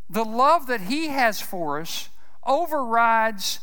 the 0.10 0.26
love 0.26 0.68
that 0.68 0.82
He 0.82 1.10
has 1.10 1.40
for 1.40 1.80
us 1.80 2.10
overrides 2.46 3.60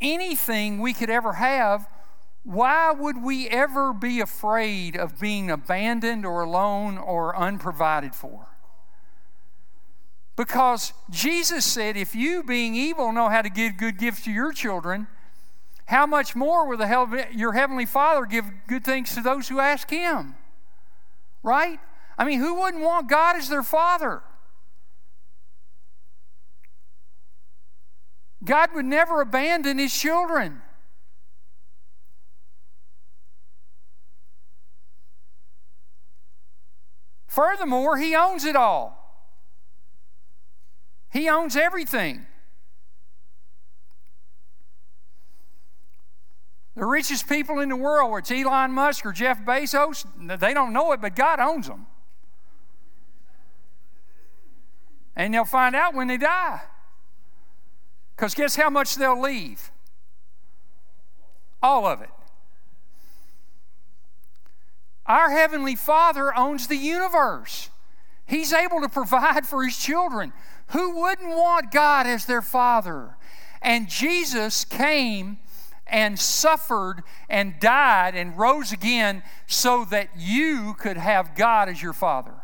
anything 0.00 0.80
we 0.80 0.92
could 0.92 1.10
ever 1.10 1.34
have. 1.34 1.88
Why 2.44 2.92
would 2.92 3.22
we 3.22 3.48
ever 3.48 3.94
be 3.94 4.20
afraid 4.20 4.96
of 4.96 5.18
being 5.18 5.50
abandoned 5.50 6.26
or 6.26 6.42
alone 6.42 6.98
or 6.98 7.34
unprovided 7.34 8.14
for? 8.14 8.48
Because 10.36 10.92
Jesus 11.08 11.64
said, 11.64 11.96
if 11.96 12.14
you, 12.14 12.42
being 12.42 12.74
evil, 12.74 13.12
know 13.12 13.30
how 13.30 13.40
to 13.40 13.48
give 13.48 13.78
good 13.78 13.98
gifts 13.98 14.24
to 14.24 14.30
your 14.30 14.52
children, 14.52 15.06
how 15.86 16.06
much 16.06 16.36
more 16.36 16.66
will 16.66 16.76
the 16.76 17.26
your 17.32 17.52
heavenly 17.52 17.86
Father 17.86 18.26
give 18.26 18.50
good 18.66 18.84
things 18.84 19.14
to 19.14 19.22
those 19.22 19.48
who 19.48 19.58
ask 19.58 19.88
Him? 19.88 20.34
Right? 21.42 21.78
I 22.18 22.24
mean, 22.24 22.40
who 22.40 22.60
wouldn't 22.60 22.82
want 22.82 23.08
God 23.08 23.36
as 23.36 23.48
their 23.48 23.62
Father? 23.62 24.22
God 28.44 28.70
would 28.74 28.84
never 28.84 29.20
abandon 29.20 29.78
His 29.78 29.98
children. 29.98 30.60
Furthermore, 37.34 37.96
He 37.96 38.14
owns 38.14 38.44
it 38.44 38.54
all. 38.54 39.26
He 41.12 41.28
owns 41.28 41.56
everything. 41.56 42.26
The 46.76 46.84
richest 46.84 47.28
people 47.28 47.58
in 47.58 47.70
the 47.70 47.76
world, 47.76 48.12
whether 48.12 48.20
it's 48.20 48.30
Elon 48.30 48.70
Musk 48.70 49.04
or 49.04 49.10
Jeff 49.10 49.44
Bezos, 49.44 50.06
they 50.38 50.54
don't 50.54 50.72
know 50.72 50.92
it, 50.92 51.00
but 51.00 51.16
God 51.16 51.40
owns 51.40 51.66
them. 51.66 51.86
And 55.16 55.34
they'll 55.34 55.44
find 55.44 55.74
out 55.74 55.92
when 55.92 56.06
they 56.06 56.18
die. 56.18 56.60
Because 58.14 58.34
guess 58.34 58.54
how 58.54 58.70
much 58.70 58.94
they'll 58.94 59.20
leave? 59.20 59.72
All 61.60 61.84
of 61.84 62.00
it. 62.00 62.10
Our 65.06 65.30
Heavenly 65.30 65.76
Father 65.76 66.36
owns 66.36 66.66
the 66.66 66.76
universe. 66.76 67.68
He's 68.26 68.52
able 68.52 68.80
to 68.80 68.88
provide 68.88 69.46
for 69.46 69.64
His 69.64 69.76
children. 69.76 70.32
Who 70.68 71.02
wouldn't 71.02 71.28
want 71.28 71.70
God 71.70 72.06
as 72.06 72.24
their 72.24 72.42
Father? 72.42 73.16
And 73.60 73.88
Jesus 73.88 74.64
came 74.64 75.38
and 75.86 76.18
suffered 76.18 77.02
and 77.28 77.60
died 77.60 78.14
and 78.14 78.38
rose 78.38 78.72
again 78.72 79.22
so 79.46 79.84
that 79.86 80.08
you 80.16 80.74
could 80.78 80.96
have 80.96 81.34
God 81.34 81.68
as 81.68 81.82
your 81.82 81.92
Father. 81.92 82.34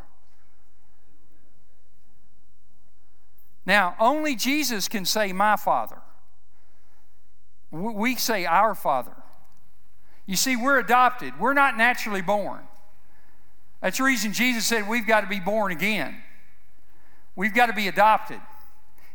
Now, 3.64 3.94
only 3.98 4.36
Jesus 4.36 4.88
can 4.88 5.04
say, 5.04 5.32
My 5.32 5.56
Father. 5.56 5.98
We 7.70 8.16
say, 8.16 8.44
Our 8.44 8.74
Father. 8.74 9.19
You 10.30 10.36
see, 10.36 10.54
we're 10.54 10.78
adopted, 10.78 11.40
we're 11.40 11.54
not 11.54 11.76
naturally 11.76 12.22
born. 12.22 12.60
That's 13.80 13.98
the 13.98 14.04
reason 14.04 14.32
Jesus 14.32 14.64
said 14.64 14.88
we've 14.88 15.04
got 15.04 15.22
to 15.22 15.26
be 15.26 15.40
born 15.40 15.72
again. 15.72 16.22
We've 17.34 17.52
got 17.52 17.66
to 17.66 17.72
be 17.72 17.88
adopted. 17.88 18.40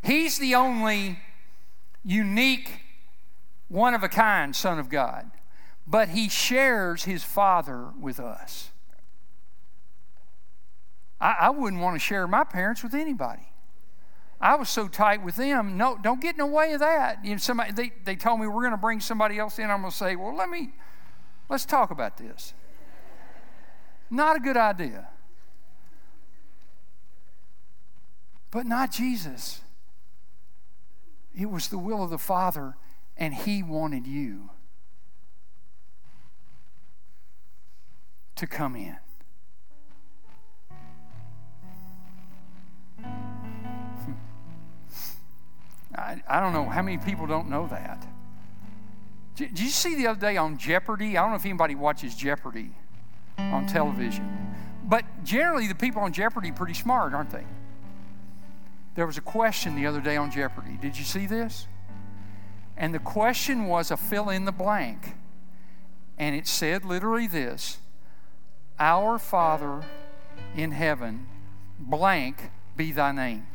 He's 0.04 0.38
the 0.40 0.56
only 0.56 1.18
unique 2.04 2.82
one 3.70 3.94
of 3.94 4.04
a 4.04 4.10
kind 4.10 4.54
Son 4.54 4.78
of 4.78 4.90
God, 4.90 5.32
but 5.88 6.10
he 6.10 6.28
shares 6.28 7.06
his 7.06 7.24
Father 7.24 7.92
with 7.98 8.20
us. 8.20 8.72
I, 11.22 11.36
I 11.40 11.50
wouldn't 11.50 11.82
want 11.82 11.96
to 11.96 12.00
share 12.00 12.28
my 12.28 12.44
parents 12.44 12.84
with 12.84 12.94
anybody. 12.94 13.48
I 14.42 14.56
was 14.56 14.68
so 14.68 14.90
tight 14.90 15.24
with 15.24 15.38
them. 15.38 15.78
No, 15.78 15.98
don't 15.98 16.20
get 16.20 16.32
in 16.32 16.40
the 16.40 16.46
way 16.46 16.74
of 16.74 16.82
that. 16.82 17.24
You 17.24 17.32
know, 17.32 17.38
somebody 17.38 17.72
they, 17.72 17.94
they 18.04 18.18
told 18.18 18.42
me 18.42 18.48
we're 18.48 18.64
going 18.64 18.72
to 18.72 18.78
bring 18.78 19.00
somebody 19.00 19.40
else 19.40 19.60
in. 19.60 19.72
I'm 19.72 19.80
going 19.80 19.92
to 19.92 19.98
say, 19.98 20.18
well, 20.18 20.36
let 20.36 20.50
me 20.50 20.74
let's 21.50 21.66
talk 21.66 21.92
about 21.92 22.18
this. 22.18 22.54
Not 24.10 24.36
a 24.36 24.40
good 24.40 24.58
idea. 24.58 25.10
But 28.52 28.66
not 28.66 28.92
Jesus. 28.92 29.62
It 31.38 31.50
was 31.50 31.68
the 31.68 31.78
will 31.78 32.04
of 32.04 32.10
the 32.10 32.18
Father 32.18 32.78
and 33.18 33.34
He 33.34 33.62
wanted 33.62 34.08
you 34.08 34.50
to 38.36 38.48
come 38.48 38.76
in. 38.76 38.98
Hmm. 43.02 44.12
I, 45.96 46.22
I 46.28 46.40
don't 46.40 46.54
know 46.54 46.70
how 46.70 46.82
many 46.82 46.98
people 46.98 47.28
don't 47.28 47.50
know 47.50 47.68
that. 47.68 48.06
Did, 49.36 49.60
you 49.60 49.70
see 49.70 49.96
the 49.96 50.08
other 50.08 50.20
day 50.20 50.38
on 50.38 50.58
Jeopardy? 50.58 51.18
I 51.18 51.22
don't 51.22 51.32
know 51.32 51.36
if 51.36 51.46
anybody 51.46 51.76
watches 51.76 52.16
Jeopardy 52.16 52.72
on 53.38 53.68
television. 53.68 54.56
But 54.84 55.04
generally, 55.24 55.68
the 55.68 55.76
people 55.76 56.02
on 56.02 56.14
Jeopardy 56.14 56.52
are 56.52 56.54
pretty 56.54 56.74
smart, 56.74 57.14
aren't 57.14 57.32
they? 57.32 57.44
There 58.96 59.06
was 59.06 59.18
a 59.18 59.22
question 59.22 59.76
the 59.76 59.86
other 59.88 60.00
day 60.00 60.16
on 60.16 60.32
Jeopardy. 60.32 60.78
Did 60.82 60.98
you 60.98 61.04
see 61.04 61.26
this? 61.26 61.68
And 62.78 62.94
the 62.94 63.00
question 63.00 63.66
was 63.66 63.92
a 63.92 63.98
fill 63.98 64.30
in 64.30 64.46
the 64.46 64.52
blank. 64.52 65.16
And 66.18 66.36
it 66.36 66.48
said 66.48 66.86
literally 66.86 67.28
this 67.28 67.80
Our 68.80 69.20
Father 69.20 69.84
in 70.56 70.72
heaven, 70.72 71.28
blank 71.78 72.52
be 72.78 72.92
thy 72.94 73.12
name. 73.12 73.48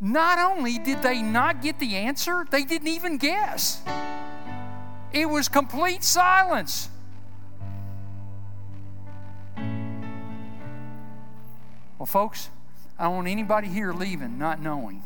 Not 0.00 0.38
only 0.38 0.78
did 0.78 1.02
they 1.02 1.22
not 1.22 1.62
get 1.62 1.78
the 1.78 1.96
answer, 1.96 2.44
they 2.50 2.64
didn't 2.64 2.88
even 2.88 3.16
guess. 3.16 3.82
It 5.12 5.26
was 5.26 5.48
complete 5.48 6.04
silence. 6.04 6.90
Well, 11.98 12.06
folks, 12.06 12.50
I 12.98 13.04
don't 13.04 13.16
want 13.16 13.28
anybody 13.28 13.68
here 13.68 13.92
leaving 13.92 14.38
not 14.38 14.60
knowing 14.60 15.02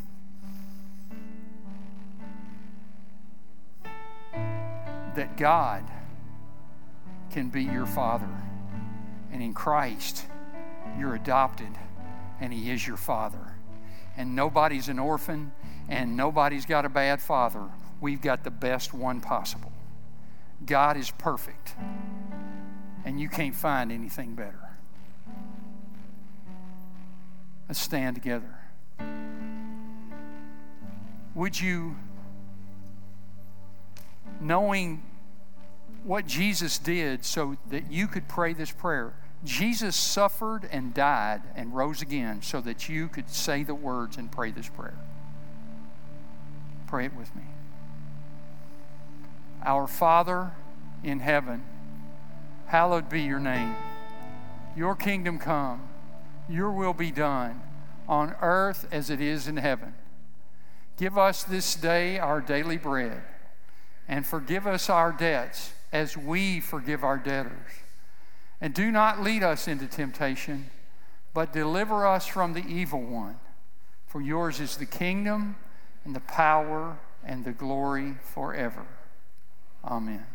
that 5.15 5.37
God 5.37 5.83
can 7.31 7.49
be 7.49 7.63
your 7.63 7.85
Father. 7.85 8.29
And 9.31 9.41
in 9.41 9.53
Christ, 9.53 10.25
you're 10.99 11.15
adopted, 11.15 11.71
and 12.41 12.51
He 12.51 12.69
is 12.71 12.85
your 12.85 12.97
Father. 12.97 13.55
And 14.17 14.35
nobody's 14.35 14.89
an 14.89 14.99
orphan, 14.99 15.51
and 15.87 16.15
nobody's 16.17 16.65
got 16.65 16.85
a 16.85 16.89
bad 16.89 17.21
father. 17.21 17.63
We've 17.99 18.21
got 18.21 18.43
the 18.43 18.51
best 18.51 18.93
one 18.93 19.21
possible. 19.21 19.71
God 20.65 20.97
is 20.97 21.11
perfect, 21.11 21.75
and 23.05 23.19
you 23.19 23.29
can't 23.29 23.55
find 23.55 23.91
anything 23.91 24.35
better. 24.35 24.69
Let's 27.67 27.79
stand 27.79 28.15
together. 28.15 28.57
Would 31.33 31.59
you? 31.59 31.95
knowing 34.41 35.03
what 36.03 36.25
Jesus 36.25 36.77
did 36.77 37.23
so 37.23 37.55
that 37.69 37.91
you 37.91 38.07
could 38.07 38.27
pray 38.27 38.53
this 38.53 38.71
prayer. 38.71 39.13
Jesus 39.43 39.95
suffered 39.95 40.67
and 40.71 40.93
died 40.93 41.41
and 41.55 41.75
rose 41.75 42.01
again 42.01 42.41
so 42.41 42.61
that 42.61 42.87
you 42.87 43.07
could 43.07 43.29
say 43.29 43.63
the 43.63 43.75
words 43.75 44.17
and 44.17 44.31
pray 44.31 44.51
this 44.51 44.69
prayer. 44.69 44.97
Pray 46.87 47.05
it 47.05 47.15
with 47.15 47.35
me. 47.35 47.43
Our 49.65 49.87
Father 49.87 50.51
in 51.03 51.19
heaven. 51.19 51.63
Hallowed 52.67 53.09
be 53.09 53.21
your 53.21 53.39
name. 53.39 53.75
Your 54.75 54.95
kingdom 54.95 55.39
come, 55.39 55.89
your 56.47 56.71
will 56.71 56.93
be 56.93 57.11
done 57.11 57.61
on 58.07 58.35
earth 58.41 58.87
as 58.91 59.09
it 59.09 59.19
is 59.19 59.47
in 59.47 59.57
heaven. 59.57 59.93
Give 60.97 61.17
us 61.17 61.43
this 61.43 61.75
day 61.75 62.19
our 62.19 62.41
daily 62.41 62.77
bread, 62.77 63.23
and 64.07 64.25
forgive 64.25 64.67
us 64.67 64.89
our 64.89 65.11
debts 65.11 65.73
as 65.91 66.15
we 66.15 66.59
forgive 66.59 67.03
our 67.03 67.17
debtors. 67.17 67.71
And 68.61 68.73
do 68.73 68.91
not 68.91 69.21
lead 69.21 69.41
us 69.41 69.67
into 69.67 69.87
temptation, 69.87 70.69
but 71.33 71.51
deliver 71.51 72.05
us 72.05 72.27
from 72.27 72.53
the 72.53 72.63
evil 72.65 73.01
one. 73.01 73.39
For 74.05 74.21
yours 74.21 74.59
is 74.59 74.77
the 74.77 74.85
kingdom, 74.85 75.55
and 76.05 76.15
the 76.15 76.19
power, 76.21 76.99
and 77.23 77.43
the 77.43 77.51
glory 77.51 78.15
forever. 78.21 78.85
Amen. 79.83 80.25